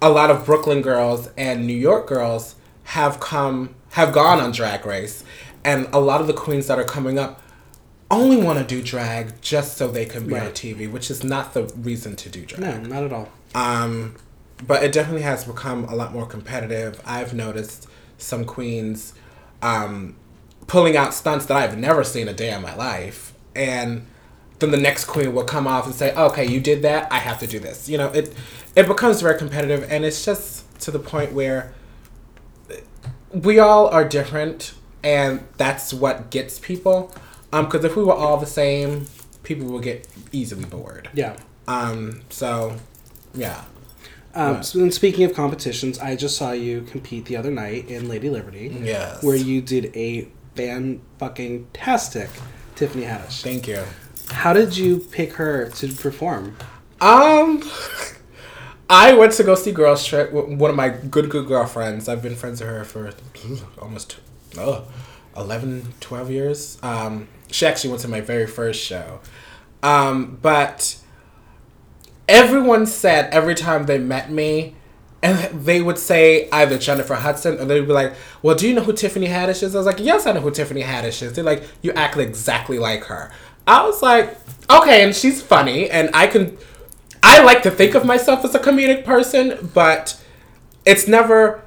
[0.00, 4.86] a lot of Brooklyn girls and New York girls have come have gone on Drag
[4.86, 5.24] Race,
[5.64, 7.42] and a lot of the queens that are coming up
[8.10, 10.42] only want to do drag just so they can be right.
[10.44, 12.60] on TV, which is not the reason to do drag.
[12.60, 13.28] No, not at all.
[13.54, 14.16] Um,
[14.66, 17.00] but it definitely has become a lot more competitive.
[17.04, 19.14] I've noticed some queens
[19.62, 20.16] um,
[20.66, 24.06] pulling out stunts that I've never seen a day in my life, and
[24.58, 27.10] then the next queen will come off and say, "Okay, you did that.
[27.12, 28.34] I have to do this." You know, it
[28.76, 31.74] it becomes very competitive, and it's just to the point where
[33.32, 37.12] we all are different, and that's what gets people.
[37.52, 39.06] Um, because if we were all the same,
[39.42, 41.08] people would get easily bored.
[41.14, 41.36] Yeah.
[41.66, 42.22] Um.
[42.30, 42.76] So,
[43.34, 43.64] yeah.
[44.34, 48.08] Um, so then speaking of competitions, I just saw you compete the other night in
[48.08, 48.76] Lady Liberty.
[48.82, 49.22] Yes.
[49.22, 52.30] Where you did a fan fucking tastic
[52.76, 53.42] Tiffany Haddish.
[53.42, 53.82] Thank you.
[54.30, 56.56] How did you pick her to perform?
[57.00, 57.62] Um,
[58.90, 62.08] I went to go see Girls Trip with one of my good good girlfriends.
[62.08, 63.12] I've been friends with her for
[63.80, 64.18] almost
[64.58, 64.86] oh,
[65.36, 66.78] 11, 12 years.
[66.82, 69.20] Um, she actually went to my very first show.
[69.82, 70.96] Um, but
[72.30, 74.74] everyone said every time they met me,
[75.22, 78.82] and they would say either Jennifer Hudson or they'd be like, Well, do you know
[78.82, 79.74] who Tiffany Haddish is?
[79.74, 81.34] I was like, Yes, I know who Tiffany Haddish is.
[81.34, 83.30] They're like, You act exactly like her.
[83.66, 84.38] I was like,
[84.70, 86.56] Okay, and she's funny, and I can.
[87.22, 90.18] I like to think of myself as a comedic person, but
[90.86, 91.62] it's never.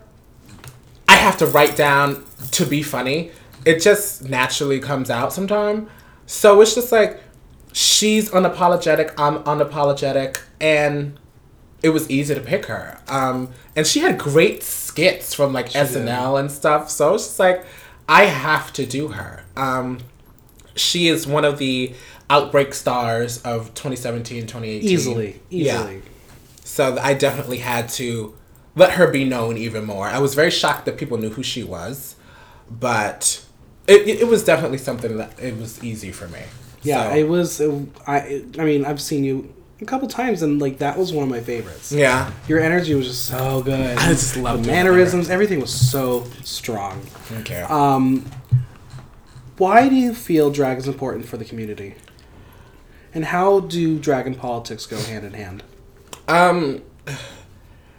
[1.08, 3.32] I have to write down to be funny.
[3.66, 5.90] It just naturally comes out sometime.
[6.26, 7.22] So it's just like,
[7.74, 11.20] she's unapologetic, I'm unapologetic, and
[11.82, 13.00] it was easy to pick her.
[13.10, 16.40] Um, and she had great skits from like she SNL did.
[16.40, 16.90] and stuff.
[16.90, 17.66] So it's just like,
[18.08, 19.44] I have to do her.
[19.58, 20.00] Um,
[20.76, 21.94] she is one of the
[22.30, 24.90] outbreak stars of 2017, 2018.
[24.90, 25.96] Easily, easily.
[25.96, 26.02] Yeah.
[26.64, 28.34] So I definitely had to
[28.76, 30.08] let her be known even more.
[30.08, 32.16] I was very shocked that people knew who she was,
[32.72, 33.44] but
[33.88, 36.40] it, it was definitely something that it was easy for me.
[36.84, 37.16] Yeah, so.
[37.16, 37.60] it was.
[37.60, 41.24] It, I I mean, I've seen you a couple times, and like that was one
[41.24, 41.92] of my favorites.
[41.92, 43.98] Yeah, your energy was just so good.
[43.98, 44.64] I just love it.
[44.64, 45.30] the mannerisms.
[45.30, 47.02] Everything was so strong.
[47.40, 47.62] Okay.
[47.62, 48.26] Um,
[49.58, 51.96] why do you feel drag is important for the community?
[53.14, 55.64] And how do drag and politics go hand in hand?
[56.28, 56.82] Um,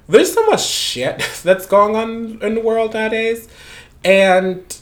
[0.08, 3.48] there's so much shit that's going on in the world nowadays,
[4.04, 4.78] and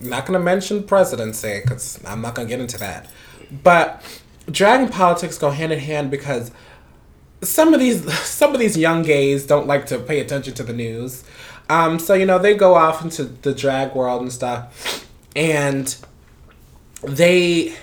[0.00, 3.08] not gonna mention presidency because I'm not gonna get into that.
[3.62, 4.02] But
[4.50, 6.50] drag and politics go hand in hand because
[7.42, 10.72] some of these some of these young gays don't like to pay attention to the
[10.72, 11.24] news.
[11.68, 15.94] Um, so you know they go off into the drag world and stuff, and
[17.02, 17.74] they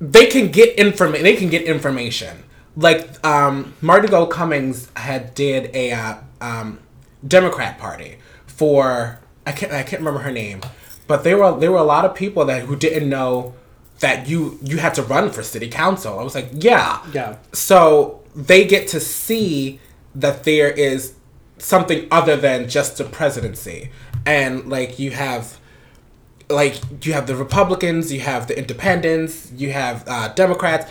[0.00, 1.24] they can get information.
[1.24, 2.44] They can get information.
[2.76, 6.78] Like um, Marti Gould Cummings had did a uh, um,
[7.26, 8.16] Democrat Party
[8.46, 10.60] for I can't I can't remember her name,
[11.08, 13.54] but there were there were a lot of people that who didn't know
[13.98, 16.20] that you you had to run for city council.
[16.20, 17.36] I was like, yeah, yeah.
[17.52, 19.80] So they get to see
[20.14, 21.14] that there is
[21.58, 23.90] something other than just the presidency,
[24.24, 25.58] and like you have
[26.48, 30.88] like you have the Republicans, you have the Independents, you have uh, Democrats.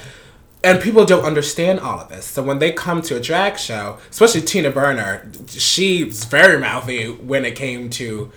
[0.64, 2.26] And people don't understand all of this.
[2.26, 7.46] So when they come to a drag show, especially Tina Burner, she's very mouthy when
[7.46, 8.32] it came to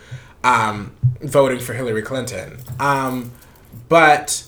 [0.44, 2.58] um, voting for Hillary Clinton.
[2.78, 3.32] Um,
[3.88, 4.44] but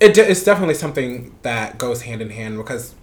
[0.00, 2.94] it, it's definitely something that goes hand in hand because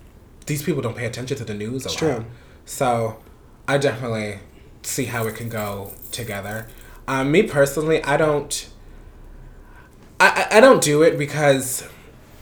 [0.46, 2.15] these people don't pay attention to the news a It's lot.
[2.15, 2.26] true.
[2.65, 3.17] So
[3.67, 4.39] I definitely
[4.84, 6.67] see how it can go together.
[7.08, 8.70] Um, me personally, I don't.
[10.20, 11.88] I, I I don't do it because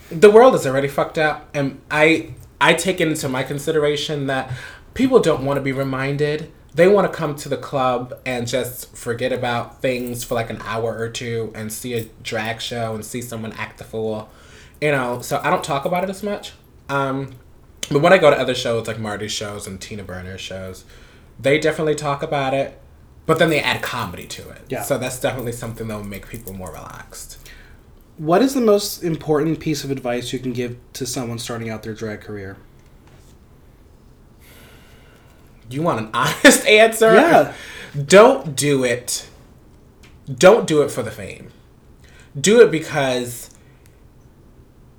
[0.10, 4.52] the world is already fucked up, and I I take into my consideration that
[4.94, 6.52] people don't want to be reminded.
[6.74, 10.62] They want to come to the club and just forget about things for like an
[10.66, 14.30] hour or two and see a drag show and see someone act the fool,
[14.82, 15.22] you know.
[15.22, 16.52] So I don't talk about it as much.
[16.90, 17.36] Um,
[17.90, 20.84] but when I go to other shows like Marti's shows and Tina Burner's shows,
[21.40, 22.80] they definitely talk about it,
[23.26, 24.62] but then they add comedy to it.
[24.68, 24.82] Yeah.
[24.82, 27.45] So that's definitely something that will make people more relaxed.
[28.18, 31.84] What is the most important piece of advice you can give to someone starting out
[31.84, 32.58] their drag career?
[35.70, 37.14] You want an honest answer?
[37.14, 37.54] Yeah.
[38.06, 39.28] Don't do it.
[40.34, 41.52] Don't do it for the fame.
[42.40, 43.50] Do it because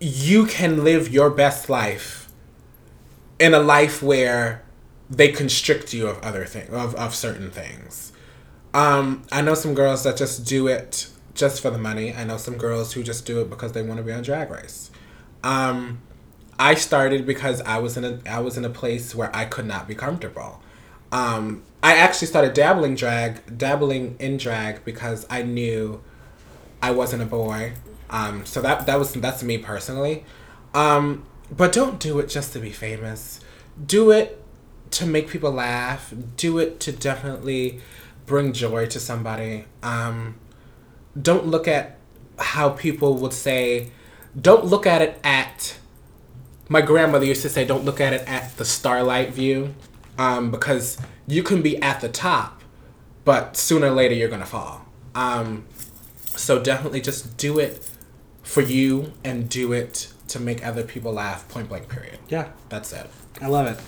[0.01, 2.31] you can live your best life
[3.39, 4.63] in a life where
[5.09, 8.13] they constrict you of other things of, of certain things.
[8.75, 12.15] Um, I know some girls that just do it just for the money.
[12.15, 14.51] I know some girls who just do it because they want to be on Drag
[14.51, 14.91] Race.
[15.45, 16.01] Um,
[16.59, 19.67] I started because I was in a I was in a place where I could
[19.67, 20.63] not be comfortable.
[21.13, 26.03] Um, I actually started dabbling drag, dabbling in drag because I knew
[26.83, 27.75] I wasn't a boy.
[28.11, 30.25] Um, so that that was that's me personally.
[30.75, 33.41] Um, but don't do it just to be famous.
[33.85, 34.43] Do it
[34.93, 36.13] to make people laugh.
[36.37, 37.81] Do it to definitely
[38.25, 39.67] bring joy to somebody.
[39.83, 40.37] Um,
[41.21, 41.99] don't look at
[42.39, 43.91] how people would say.
[44.41, 45.79] Don't look at it at.
[46.69, 49.75] My grandmother used to say, "Don't look at it at the starlight view,"
[50.19, 52.61] um, because you can be at the top,
[53.25, 54.85] but sooner or later you're gonna fall.
[55.15, 55.65] Um,
[56.35, 57.89] so definitely just do it
[58.43, 61.49] for you and do it to make other people laugh.
[61.49, 61.89] Point blank.
[61.89, 62.19] Period.
[62.29, 63.09] Yeah, That's it.
[63.41, 63.79] I love it.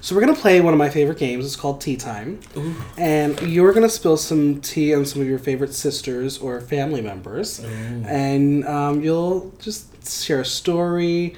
[0.00, 1.44] So we're gonna play one of my favorite games.
[1.44, 2.40] It's called Tea Time,
[2.96, 7.58] and you're gonna spill some tea on some of your favorite sisters or family members,
[7.60, 11.34] and um, you'll just share a story,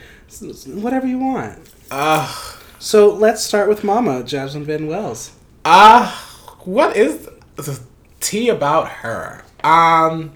[0.67, 1.59] whatever you want.
[1.91, 2.57] Ugh.
[2.79, 5.33] So let's start with Mama Jasmine Van Wells.
[5.65, 7.81] Ah, what is the
[8.21, 9.45] tea about her?
[9.63, 10.33] Um,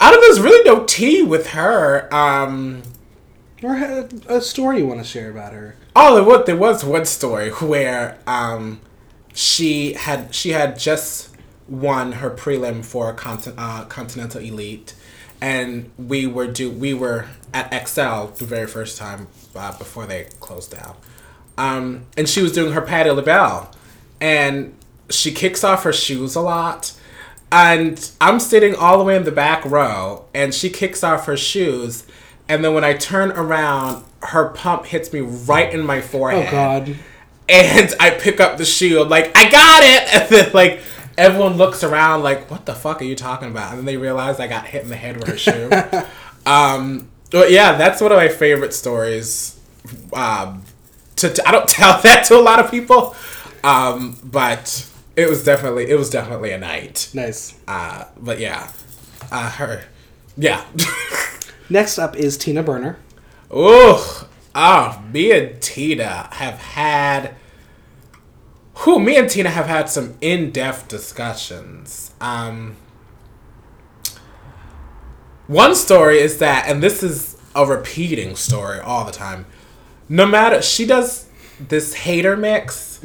[0.00, 0.20] I don't.
[0.20, 2.12] Know, there's really no tea with her.
[2.14, 2.82] Um,
[3.62, 3.74] Or
[4.28, 5.76] a, story you want to share about her.
[5.94, 8.80] oh, there was there was one story where um,
[9.32, 11.34] she had she had just
[11.68, 13.16] won her prelim for
[13.56, 14.94] uh, Continental Elite,
[15.40, 20.24] and we were do we were at XL the very first time uh, before they
[20.40, 20.96] closed down,
[21.56, 23.70] um, and she was doing her Patti LaBelle,
[24.20, 24.74] and
[25.08, 26.92] she kicks off her shoes a lot.
[27.52, 31.36] And I'm sitting all the way in the back row, and she kicks off her
[31.36, 32.04] shoes.
[32.48, 36.46] And then when I turn around, her pump hits me right in my forehead.
[36.48, 36.96] Oh God.
[37.48, 39.02] and I pick up the shoe.
[39.02, 40.08] I'm like, I got it.
[40.14, 40.80] And then like
[41.18, 43.70] everyone looks around like, what the fuck are you talking about?
[43.70, 45.70] And then they realize I got hit in the head with her shoe.
[46.46, 49.58] um, but yeah, that's one of my favorite stories.
[50.12, 50.62] Um,
[51.16, 53.16] to, to- I don't tell that to a lot of people,
[53.64, 57.08] um, but it was definitely it was definitely a night.
[57.14, 57.58] Nice.
[57.66, 58.70] Uh, but yeah,
[59.32, 59.84] uh, her,
[60.36, 60.64] yeah.
[61.68, 62.98] Next up is Tina Burner.
[63.52, 63.98] Ooh,
[64.54, 67.34] oh, me and Tina have had.
[68.80, 72.12] Who me and Tina have had some in-depth discussions.
[72.20, 72.76] Um,
[75.46, 79.46] one story is that, and this is a repeating story all the time.
[80.08, 83.00] No matter she does this hater mix,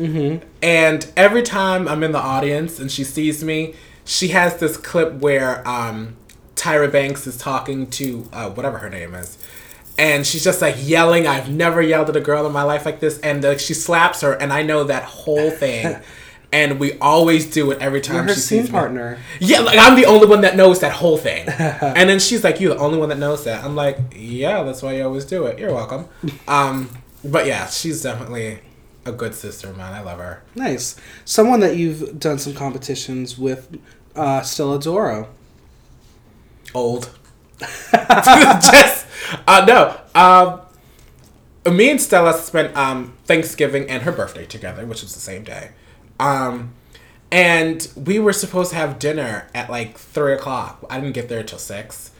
[0.62, 5.14] and every time I'm in the audience and she sees me, she has this clip
[5.14, 6.18] where um,
[6.62, 9.38] Tyra Banks is talking to uh, whatever her name is,
[9.98, 11.26] and she's just like yelling.
[11.26, 14.22] I've never yelled at a girl in my life like this, and like she slaps
[14.22, 15.98] her, and I know that whole thing.
[16.54, 18.74] And we always do it every time You're her she scene sees me.
[18.74, 19.18] partner.
[19.40, 21.48] Yeah, like I'm the only one that knows that whole thing.
[21.48, 24.82] and then she's like, "You the only one that knows that." I'm like, "Yeah, that's
[24.84, 25.58] why you always do it.
[25.60, 26.08] You're welcome."
[26.50, 26.90] Um,
[27.24, 28.60] but yeah, she's definitely
[29.06, 29.94] a good sister man.
[29.94, 30.44] I love her.
[30.54, 30.96] Nice.
[31.24, 33.80] Someone that you've done some competitions with,
[34.16, 35.30] uh, Stella Doro.
[36.74, 37.10] Old.
[37.60, 39.06] Just
[39.48, 39.98] uh, no.
[40.20, 40.62] Um,
[41.74, 45.72] me and Stella spent um, Thanksgiving and her birthday together, which was the same day.
[46.20, 46.74] Um,
[47.32, 50.86] and we were supposed to have dinner at like three o'clock.
[50.90, 52.12] I didn't get there till six.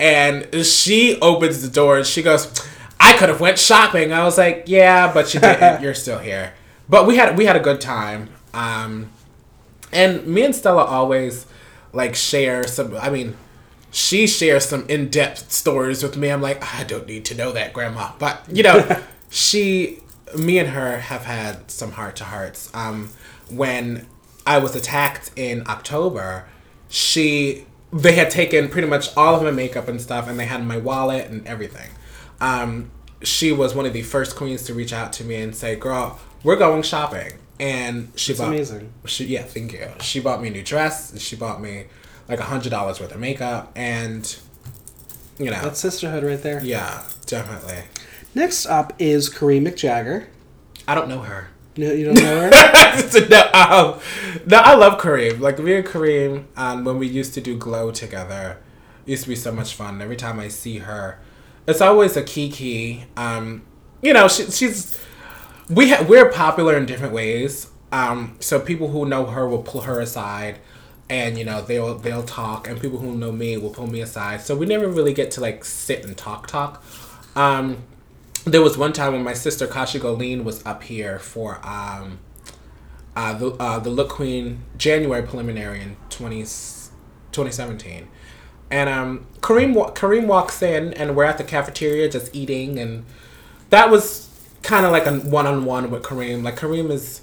[0.00, 2.52] and she opens the door and she goes,
[3.00, 5.82] "I could have went shopping." I was like, "Yeah, but you didn't.
[5.82, 6.54] You're still here."
[6.88, 8.30] But we had we had a good time.
[8.54, 9.10] Um,
[9.92, 11.46] and me and Stella always
[11.92, 12.96] like share some.
[12.96, 13.36] I mean,
[13.98, 16.30] she shares some in depth stories with me.
[16.30, 18.12] I'm like, I don't need to know that, Grandma.
[18.20, 19.98] But you know, she,
[20.38, 22.70] me and her have had some heart to hearts.
[22.72, 23.10] Um,
[23.50, 24.06] when
[24.46, 26.46] I was attacked in October,
[26.88, 30.64] she they had taken pretty much all of my makeup and stuff, and they had
[30.64, 31.90] my wallet and everything.
[32.40, 32.92] Um,
[33.24, 36.20] she was one of the first queens to reach out to me and say, "Girl,
[36.44, 38.92] we're going shopping." And she It's bought amazing.
[39.06, 39.88] She yeah, thank you.
[40.00, 41.20] She bought me a new dress.
[41.20, 41.86] She bought me
[42.28, 44.36] like a hundred dollars worth of makeup, and
[45.38, 46.62] you know, That's sisterhood right there.
[46.62, 47.84] yeah, definitely.
[48.34, 50.26] Next up is Kareem McJagger.
[50.86, 51.48] I don't know her.
[51.76, 52.50] No, you don't know her?
[53.30, 54.00] no, um,
[54.46, 55.38] no, I love Kareem.
[55.38, 58.58] Like me and Kareem, um, when we used to do Glow together,
[59.06, 60.02] it used to be so much fun.
[60.02, 61.20] Every time I see her,
[61.68, 63.04] it's always a kiki.
[63.16, 63.62] Um,
[64.02, 65.00] you know, she, she's
[65.70, 67.68] we ha- we're popular in different ways.
[67.92, 70.58] Um, so people who know her will pull her aside,
[71.10, 74.40] and you know they'll they'll talk, and people who know me will pull me aside.
[74.40, 76.84] So we never really get to like sit and talk talk.
[77.34, 77.84] Um,
[78.44, 82.18] there was one time when my sister Kashi Goleen was up here for um,
[83.16, 88.08] uh, the uh, the Look Queen January preliminary in 20, 2017.
[88.70, 93.04] And um, Kareem Kareem walks in, and we're at the cafeteria just eating, and
[93.70, 94.28] that was
[94.62, 96.42] kind of like a one on one with Kareem.
[96.42, 97.22] Like Kareem is,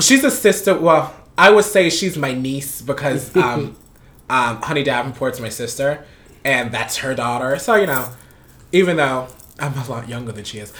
[0.00, 0.78] she's a sister.
[0.78, 3.76] Well, I would say she's my niece because um,
[4.28, 6.04] um, Honey Davenport's my sister,
[6.44, 7.58] and that's her daughter.
[7.58, 8.10] So you know,
[8.72, 10.72] even though I'm a lot younger than she is,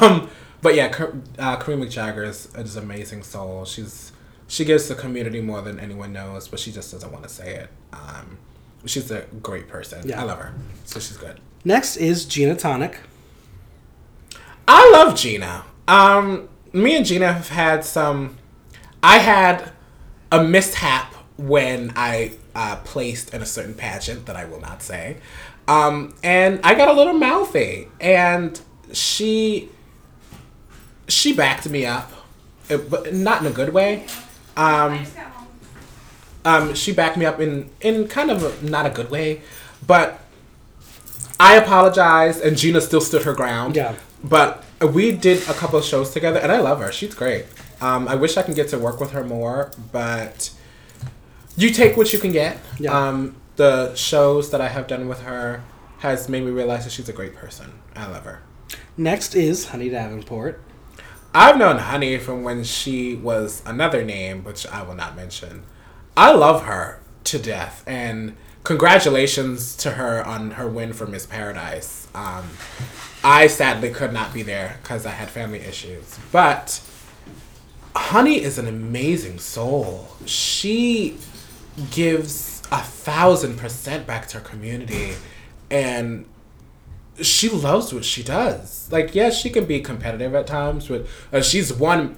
[0.00, 0.30] um,
[0.62, 0.86] but yeah,
[1.38, 3.64] uh, Kareem McJagger is, is an amazing soul.
[3.64, 4.12] She's
[4.46, 7.54] she gives the community more than anyone knows, but she just doesn't want to say
[7.54, 7.70] it.
[7.92, 8.38] Um,
[8.86, 10.08] she's a great person.
[10.08, 10.20] Yeah.
[10.20, 11.40] I love her, so she's good.
[11.64, 13.00] Next is Gina Tonic.
[14.66, 15.64] I love Gina.
[15.86, 18.36] Um, me and Gina have had some.
[19.02, 19.72] I had
[20.30, 25.18] a mishap when I uh, placed in a certain pageant that I will not say,
[25.68, 28.60] um, and I got a little mouthy, and
[28.92, 29.68] she
[31.08, 32.10] she backed me up,
[32.70, 34.06] uh, but not in a good way.
[34.56, 35.04] Um,
[36.44, 39.42] um, she backed me up in in kind of a, not a good way,
[39.86, 40.20] but
[41.38, 43.76] I apologized, and Gina still stood her ground.
[43.76, 43.94] Yeah.
[44.24, 46.90] But we did a couple of shows together, and I love her.
[46.90, 47.46] She's great.
[47.80, 50.50] Um, I wish I can get to work with her more, but
[51.56, 52.58] you take what you can get.
[52.78, 52.92] Yeah.
[52.92, 55.62] Um, the shows that I have done with her
[55.98, 57.72] has made me realize that she's a great person.
[57.96, 58.40] I love her.
[58.96, 60.60] Next is Honey Davenport.
[61.34, 65.64] I've known Honey from when she was another name, which I will not mention.
[66.16, 72.08] I love her to death, and congratulations to her on her win for Miss Paradise.
[72.14, 72.44] Um,
[73.22, 76.80] I sadly could not be there because I had family issues, but
[77.98, 80.08] Honey is an amazing soul.
[80.24, 81.18] She
[81.90, 85.14] gives a thousand percent back to her community,
[85.70, 86.24] and
[87.20, 88.90] she loves what she does.
[88.90, 92.16] Like, yes, she can be competitive at times, but uh, she's won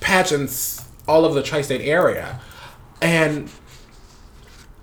[0.00, 2.40] pageants all over the tri-state area,
[3.00, 3.48] and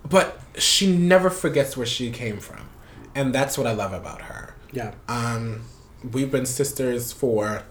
[0.08, 2.69] but she never forgets where she came from,
[3.13, 4.56] and that's what I love about her.
[4.71, 4.93] Yeah.
[5.08, 5.63] Um,
[6.12, 7.63] we've been sisters for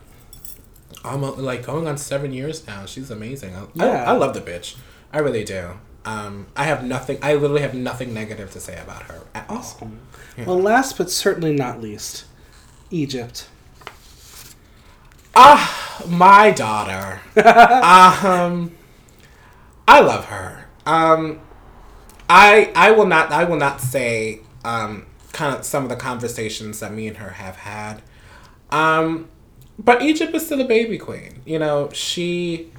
[1.04, 2.86] almost like going on seven years now.
[2.86, 3.54] She's amazing.
[3.54, 4.04] I, Yeah.
[4.04, 4.76] I, I love the bitch.
[5.12, 5.72] I really do.
[6.04, 7.18] Um, I have nothing.
[7.22, 9.58] I literally have nothing negative to say about her at all.
[9.58, 10.00] Awesome.
[10.38, 12.24] Well, last but certainly not least,
[12.90, 13.48] Egypt.
[15.34, 17.20] Ah, my daughter.
[17.36, 18.72] um,
[19.86, 20.66] I love her.
[20.86, 21.40] Um,
[22.28, 26.80] I I will not I will not say um kind of some of the conversations
[26.80, 28.02] that me and her have had.
[28.70, 29.28] Um,
[29.78, 31.42] but Egypt is still a baby queen.
[31.44, 32.72] You know, she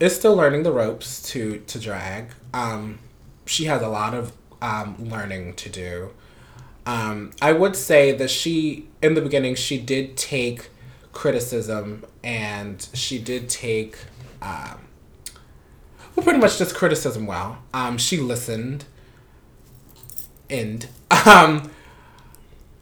[0.00, 2.26] is still learning the ropes to to drag.
[2.52, 2.98] Um,
[3.46, 4.32] she has a lot of
[4.62, 6.10] um, learning to do.
[6.86, 10.68] Um, I would say that she, in the beginning, she did take
[11.12, 13.96] criticism and she did take,
[14.42, 14.80] um,
[16.14, 17.58] well, pretty much just criticism well.
[17.72, 18.84] Um, she listened.
[20.50, 20.86] And
[21.26, 21.70] um,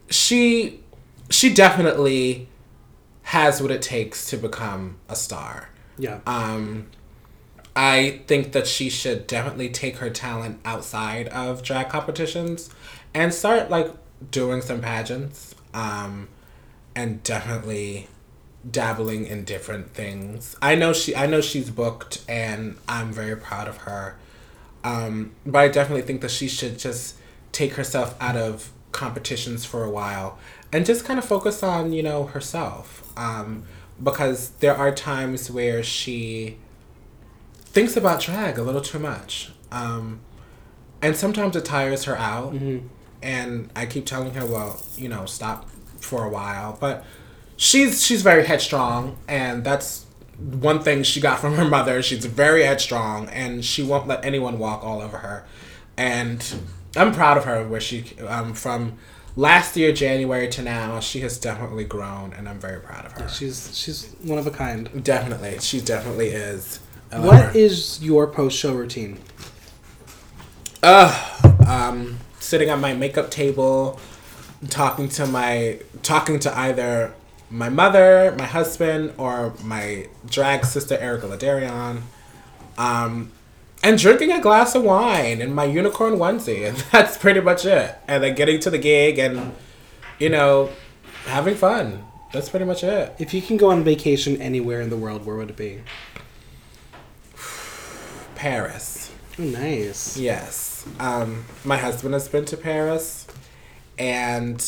[0.09, 0.81] she,
[1.29, 2.49] she definitely
[3.23, 5.69] has what it takes to become a star.
[5.97, 6.19] Yeah.
[6.25, 6.87] Um,
[7.75, 12.69] I think that she should definitely take her talent outside of drag competitions
[13.13, 13.91] and start like
[14.31, 15.55] doing some pageants.
[15.73, 16.27] Um,
[16.95, 18.07] and definitely
[18.69, 20.55] dabbling in different things.
[20.61, 24.15] I know she I know she's booked and I'm very proud of her.
[24.83, 27.15] Um, but I definitely think that she should just
[27.51, 30.37] take herself out of competitions for a while
[30.73, 33.63] and just kind of focus on you know herself um,
[34.01, 36.57] because there are times where she
[37.59, 40.19] thinks about drag a little too much um,
[41.01, 42.53] and sometimes it tires her out
[43.21, 45.69] and i keep telling her well you know stop
[45.99, 47.05] for a while but
[47.55, 50.05] she's she's very headstrong and that's
[50.37, 54.57] one thing she got from her mother she's very headstrong and she won't let anyone
[54.59, 55.45] walk all over her
[55.95, 56.55] and
[56.97, 58.97] i'm proud of her where she um, from
[59.35, 63.27] last year january to now she has definitely grown and i'm very proud of her
[63.29, 65.03] She's she's one of a kind.
[65.03, 66.79] definitely she definitely is
[67.11, 67.51] What her.
[67.57, 69.17] is your post show routine?
[71.65, 73.99] um, sitting at my makeup table,
[74.69, 77.13] talking to my talking to either
[77.49, 82.01] my mother, my husband, or my drag sister Erica Ladarian,
[82.77, 83.31] um,
[83.83, 87.95] and drinking a glass of wine in my unicorn onesie, and that's pretty much it.
[88.07, 89.53] And then getting to the gig and
[90.17, 90.69] you know
[91.25, 92.05] having fun.
[92.31, 93.13] That's pretty much it.
[93.19, 95.81] If you can go on vacation anywhere in the world, where would it be?
[98.35, 99.11] Paris.
[99.37, 100.17] Oh, nice.
[100.17, 100.87] Yes.
[100.99, 103.27] Um, my husband has been to Paris,
[103.99, 104.59] and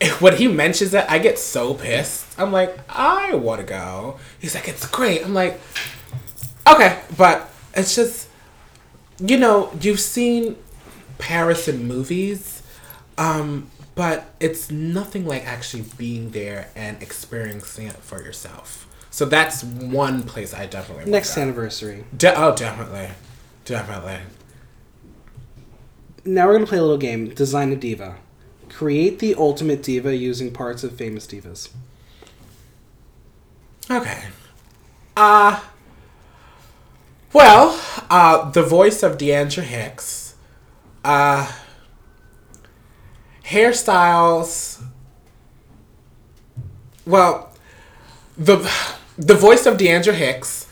[0.20, 2.38] when he mentions it, I get so pissed.
[2.38, 4.18] I'm like, I want to go.
[4.38, 5.22] He's like, it's great.
[5.22, 5.60] I'm like,
[6.68, 8.28] okay, but it's just,
[9.18, 10.56] you know, you've seen
[11.18, 12.62] Paris in movies,
[13.18, 18.86] um, but it's nothing like actually being there and experiencing it for yourself.
[19.10, 21.42] So that's one place I definitely Next go.
[21.42, 22.04] anniversary.
[22.16, 23.10] De- oh, definitely,
[23.64, 24.18] definitely.
[26.24, 27.28] Now we're gonna play a little game.
[27.28, 28.16] Design a diva.
[28.70, 31.68] Create the ultimate diva using parts of famous divas.
[33.90, 34.24] Okay.
[35.16, 35.60] Uh
[37.34, 37.78] well,
[38.10, 40.34] uh the voice of D'atra Hicks.
[41.04, 41.50] Uh
[43.44, 44.82] hairstyles
[47.06, 47.52] well
[48.38, 48.56] the
[49.18, 50.66] the voice of D'atra Hicks,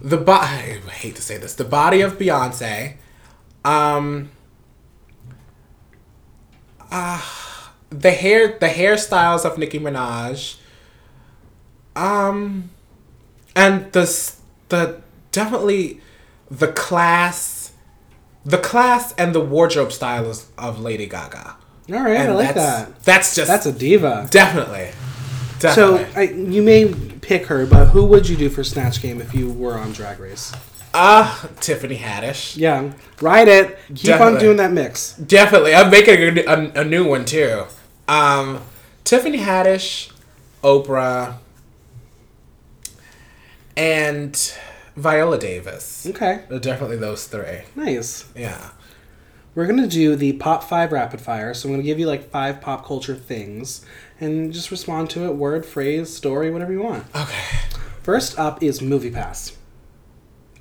[0.00, 2.96] the bo- I hate to say this, the body of Beyonce,
[3.64, 4.30] um
[6.90, 7.22] uh
[7.90, 10.56] the hair the hairstyles of Nicki Minaj,
[11.96, 12.70] um,
[13.56, 14.32] and the
[14.68, 15.00] the
[15.32, 16.00] definitely
[16.50, 17.72] the class,
[18.44, 21.56] the class and the wardrobe styles of Lady Gaga.
[21.92, 23.02] All right, And I like that.
[23.04, 24.28] That's just That's a diva.
[24.30, 24.90] definitely,
[25.58, 26.46] So definitely.
[26.48, 29.50] I, you may pick her, but who would you do for Snatch Game if you
[29.52, 30.52] were on Drag Race?
[30.94, 32.56] Ah, Tiffany Haddish.
[32.56, 33.78] Yeah, ride it.
[33.94, 35.14] Keep on doing that mix.
[35.14, 37.64] Definitely, I'm making a, a, a new one too.
[38.08, 38.60] Um,
[39.04, 40.12] Tiffany Haddish,
[40.64, 41.36] Oprah,
[43.76, 44.54] and
[45.00, 46.06] Viola Davis.
[46.08, 47.62] Okay, Definitely those three.
[47.76, 48.26] nice.
[48.36, 48.70] Yeah.
[49.54, 51.54] We're gonna do the pop five rapid fire.
[51.54, 53.84] So I'm gonna give you like five pop culture things,
[54.20, 55.34] and just respond to it.
[55.34, 57.04] Word, phrase, story, whatever you want.
[57.16, 57.42] Okay.
[58.02, 59.56] First up is Movie Pass.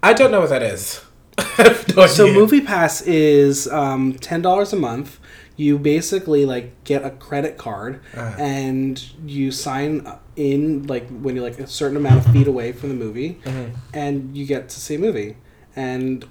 [0.02, 1.02] I don't know what that is.
[1.96, 2.34] No So idea.
[2.40, 5.20] Movie Pass is um, ten dollars a month.
[5.60, 8.34] You basically like get a credit card, Uh.
[8.40, 10.08] and you sign
[10.38, 13.72] in like when you're like a certain amount of feet away from the movie, Mm-hmm.
[13.94, 15.36] and you get to see a movie,
[15.76, 16.26] and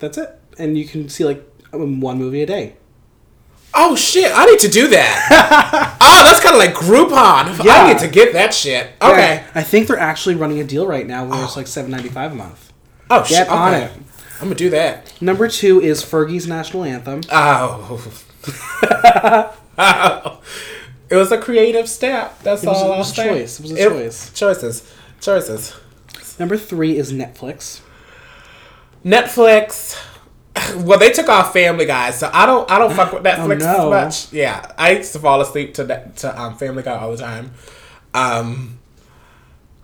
[0.00, 0.30] that's it.
[0.58, 2.74] And you can see like one movie a day.
[3.72, 4.32] Oh shit!
[4.34, 5.96] I need to do that.
[6.00, 7.64] oh, that's kind of like Groupon.
[7.64, 7.72] Yeah.
[7.84, 8.88] I need to get that shit.
[9.00, 9.36] Okay.
[9.36, 12.08] Yeah, I think they're actually running a deal right now where it's like seven ninety
[12.08, 12.72] five a month.
[13.08, 13.48] Oh shit!
[13.48, 13.84] On okay.
[13.84, 13.92] it.
[14.40, 15.14] I'm gonna do that.
[15.22, 17.20] Number two is Fergie's national anthem.
[17.30, 18.12] Oh.
[21.10, 22.38] It was a creative step.
[22.42, 23.60] That's It was- all it was a choice.
[23.60, 24.30] It was a choice.
[24.32, 24.92] Choices.
[25.20, 25.74] Choices.
[26.38, 27.80] Number three is Netflix.
[29.04, 29.96] Netflix.
[30.76, 32.70] Well, they took off Family Guy, so I don't.
[32.70, 33.92] I don't fuck with Netflix Oh, no.
[33.92, 34.32] as much.
[34.34, 37.52] Yeah, I used to fall asleep to that to um, Family Guy all the time.
[38.14, 38.78] Um,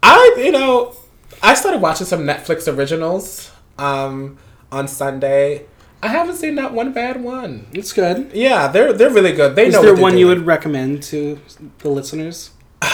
[0.02, 0.94] I you know
[1.42, 4.36] I started watching some Netflix originals um,
[4.70, 5.64] on Sunday.
[6.02, 7.66] I haven't seen that one bad one.
[7.72, 8.30] It's good.
[8.32, 9.56] Yeah, they're they're really good.
[9.56, 11.40] They Is know there what they're one you would recommend to
[11.78, 12.50] the listeners?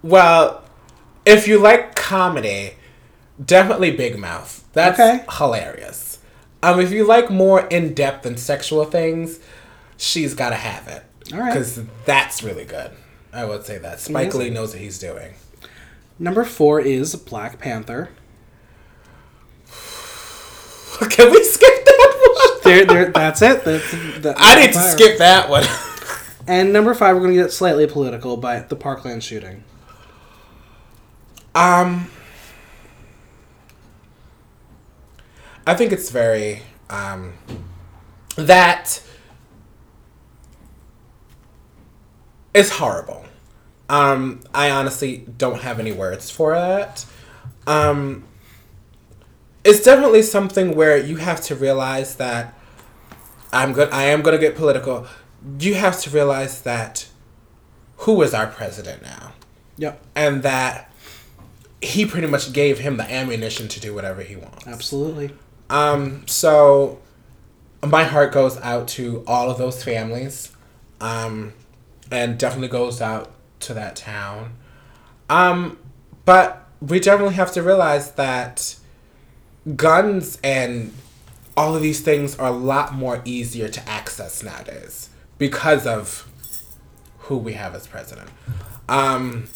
[0.00, 0.62] Well,
[1.26, 2.74] if you like comedy,
[3.44, 4.64] definitely Big Mouth.
[4.72, 5.24] That's Okay.
[5.38, 6.20] hilarious.
[6.62, 9.40] Um, if you like more in depth and sexual things,
[9.96, 11.02] she's got to have it.
[11.34, 11.52] All right.
[11.52, 12.92] Because that's really good.
[13.32, 15.34] I would say that Spike Lee knows what he's doing.
[16.16, 18.10] Number four is Black Panther.
[21.10, 21.87] Can we skip that one?
[22.68, 23.10] There, there.
[23.12, 23.64] That's it.
[23.64, 23.90] That's,
[24.20, 24.90] that, I need to fire.
[24.90, 25.64] skip that one.
[26.46, 29.64] And number five, we're going to get slightly political, by the Parkland shooting.
[31.54, 32.10] Um,
[35.66, 37.34] I think it's very um,
[38.36, 39.02] that
[42.54, 43.24] it's horrible.
[43.88, 47.04] Um, I honestly don't have any words for that.
[47.66, 48.24] Um,
[49.64, 52.57] it's definitely something where you have to realize that
[53.52, 53.90] I'm good.
[53.90, 55.06] I am going to get political.
[55.58, 57.06] You have to realize that
[57.98, 59.32] who is our president now,
[59.76, 60.02] Yep.
[60.14, 60.92] and that
[61.80, 64.66] he pretty much gave him the ammunition to do whatever he wants.
[64.66, 65.30] Absolutely.
[65.70, 66.98] Um, so
[67.84, 70.52] my heart goes out to all of those families.
[71.00, 71.52] Um,
[72.10, 73.30] and definitely goes out
[73.60, 74.54] to that town.
[75.30, 75.78] Um,
[76.24, 78.74] but we definitely have to realize that
[79.76, 80.92] guns and
[81.58, 86.28] all of these things are a lot more easier to access nowadays because of
[87.18, 88.30] who we have as president.
[88.88, 89.48] Um,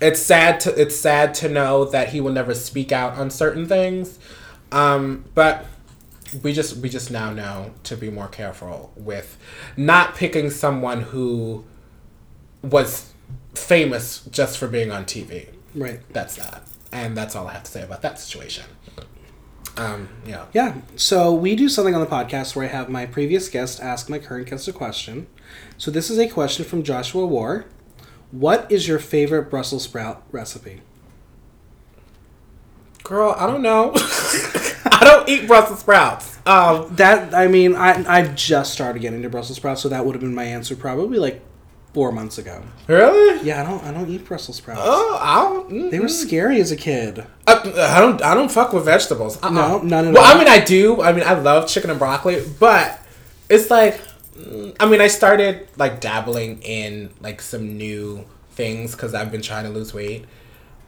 [0.00, 3.66] it's sad to it's sad to know that he will never speak out on certain
[3.66, 4.20] things,
[4.70, 5.66] um, but
[6.44, 9.36] we just we just now know to be more careful with
[9.76, 11.64] not picking someone who
[12.62, 13.12] was
[13.52, 15.48] famous just for being on TV.
[15.74, 16.00] Right.
[16.12, 16.62] That's that,
[16.92, 18.66] and that's all I have to say about that situation.
[19.76, 20.46] Um, yeah.
[20.52, 20.76] Yeah.
[20.96, 24.18] So we do something on the podcast where I have my previous guest ask my
[24.18, 25.26] current guest a question.
[25.76, 27.66] So this is a question from Joshua War.
[28.30, 30.80] What is your favorite Brussels sprout recipe?
[33.04, 33.92] Girl, I don't know.
[33.96, 36.38] I don't eat Brussels sprouts.
[36.46, 40.14] Um, That I mean, I I've just started getting into Brussels sprouts, so that would
[40.14, 41.40] have been my answer probably like
[41.96, 42.62] four months ago.
[42.88, 43.40] really?
[43.42, 44.82] Yeah, I don't I don't eat Brussels sprouts.
[44.84, 45.70] Oh, I don't.
[45.70, 47.24] mm, They were scary as a kid.
[47.46, 48.20] I, I don't.
[48.22, 49.38] I don't fuck with vegetables.
[49.42, 49.48] Uh-uh.
[49.50, 50.34] No, none at well, all.
[50.34, 51.00] I mean, I do.
[51.00, 53.00] I mean, I love chicken and broccoli, but
[53.48, 53.98] it's like,
[54.36, 59.40] mm, I mean, I started like dabbling in like some new things because I've been
[59.40, 60.26] trying to lose weight.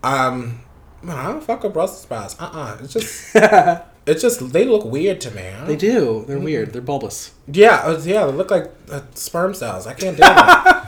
[0.03, 0.61] Um,
[1.09, 2.37] I don't fuck with Brussels sprouts.
[2.39, 3.35] Uh, uh It's just,
[4.07, 5.55] it's just they look weird to me.
[5.65, 6.27] They do.
[6.29, 6.75] They're weird.
[6.75, 7.33] They're bulbous.
[7.51, 9.87] Yeah, uh, yeah, they look like uh, sperm cells.
[9.87, 10.85] I can't do that.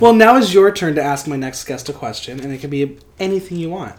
[0.00, 2.70] Well, now is your turn to ask my next guest a question, and it can
[2.70, 3.96] be anything you want.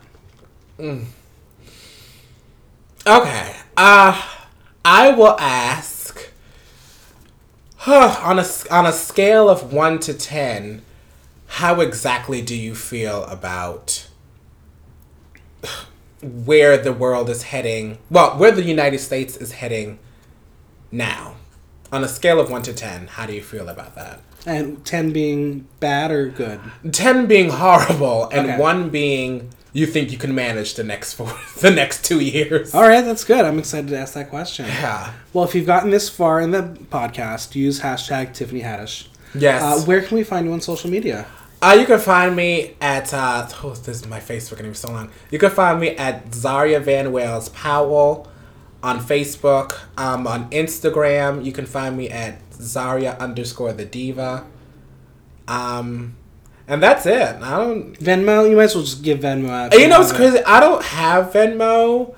[3.06, 3.56] Okay.
[3.76, 4.22] Uh
[4.86, 6.30] I will ask
[7.78, 10.82] huh, on a on a scale of 1 to 10
[11.48, 14.08] how exactly do you feel about
[16.22, 17.98] where the world is heading?
[18.10, 20.00] Well, where the United States is heading
[20.92, 21.36] now.
[21.92, 24.20] On a scale of 1 to 10, how do you feel about that?
[24.48, 26.60] And ten being bad or good.
[26.92, 28.58] 10 being horrible and Okay.
[28.58, 31.32] 1 being you think you can manage the next four
[31.62, 32.74] the next 2 years.
[32.74, 33.44] All right, that's good.
[33.46, 34.66] I'm excited to ask that question.
[34.66, 35.12] Yeah.
[35.34, 39.08] Well, if you've gotten this far in the podcast, use hashtag Tiffany Haddish.
[39.36, 39.62] Yes.
[39.62, 41.28] Uh, where can we find you on social media?
[41.62, 45.10] Uh, you can find me at uh, oh, this is my Facebook name so long.
[45.30, 48.28] You can find me at Zaria Van Wales Powell
[48.84, 49.78] on Facebook.
[49.98, 54.46] Um, on Instagram, you can find me at Zaria underscore the diva.
[55.48, 56.16] Um,
[56.68, 57.42] and that's it.
[57.42, 57.94] I don't.
[58.00, 58.50] Venmo.
[58.50, 59.74] You might as well just give Venmo.
[59.74, 60.44] You know what's crazy?
[60.44, 62.16] I don't have Venmo.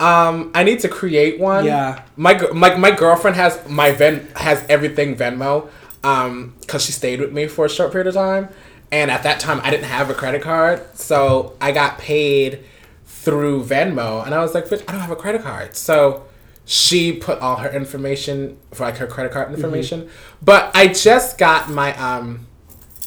[0.00, 1.64] Um, I need to create one.
[1.64, 2.02] Yeah.
[2.16, 5.68] My my my girlfriend has my Ven has everything Venmo.
[6.02, 8.48] Um, cause she stayed with me for a short period of time,
[8.90, 12.64] and at that time I didn't have a credit card, so I got paid
[13.24, 16.24] through Venmo, and I was like, "Bitch, I don't have a credit card." So
[16.64, 20.08] she put all her information for like her credit card information,
[20.42, 22.46] but I just got my um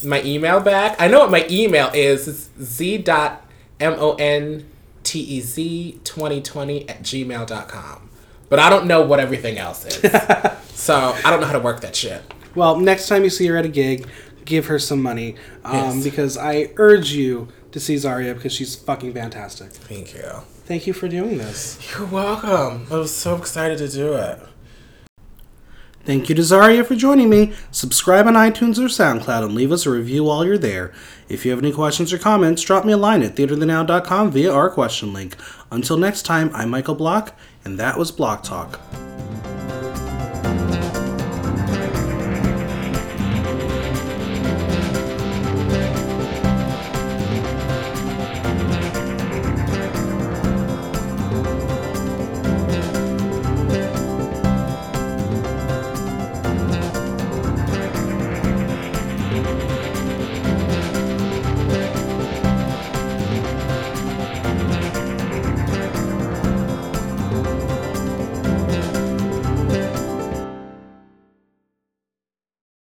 [0.03, 0.95] my email back.
[0.99, 2.28] I know what my email is.
[2.28, 3.45] It's z dot
[3.80, 4.66] m o n
[5.03, 8.09] t e z twenty twenty at gmail.com.
[8.49, 9.95] But I don't know what everything else is.
[10.74, 12.22] so I don't know how to work that shit.
[12.53, 14.07] Well, next time you see her at a gig,
[14.45, 15.36] give her some money
[15.66, 16.03] um, Yes.
[16.03, 19.69] because I urge you to see Zaria because she's fucking fantastic.
[19.69, 20.23] Thank you.
[20.63, 21.78] Thank you for doing this.
[21.91, 22.88] You're welcome.
[22.89, 24.39] I was so excited to do it.
[26.05, 27.51] Thank you to Zaria for joining me.
[27.71, 30.93] Subscribe on iTunes or SoundCloud and leave us a review while you're there.
[31.28, 34.69] If you have any questions or comments, drop me a line at theaterthenow.com via our
[34.69, 35.36] question link.
[35.69, 38.80] Until next time, I'm Michael Block, and that was Block Talk.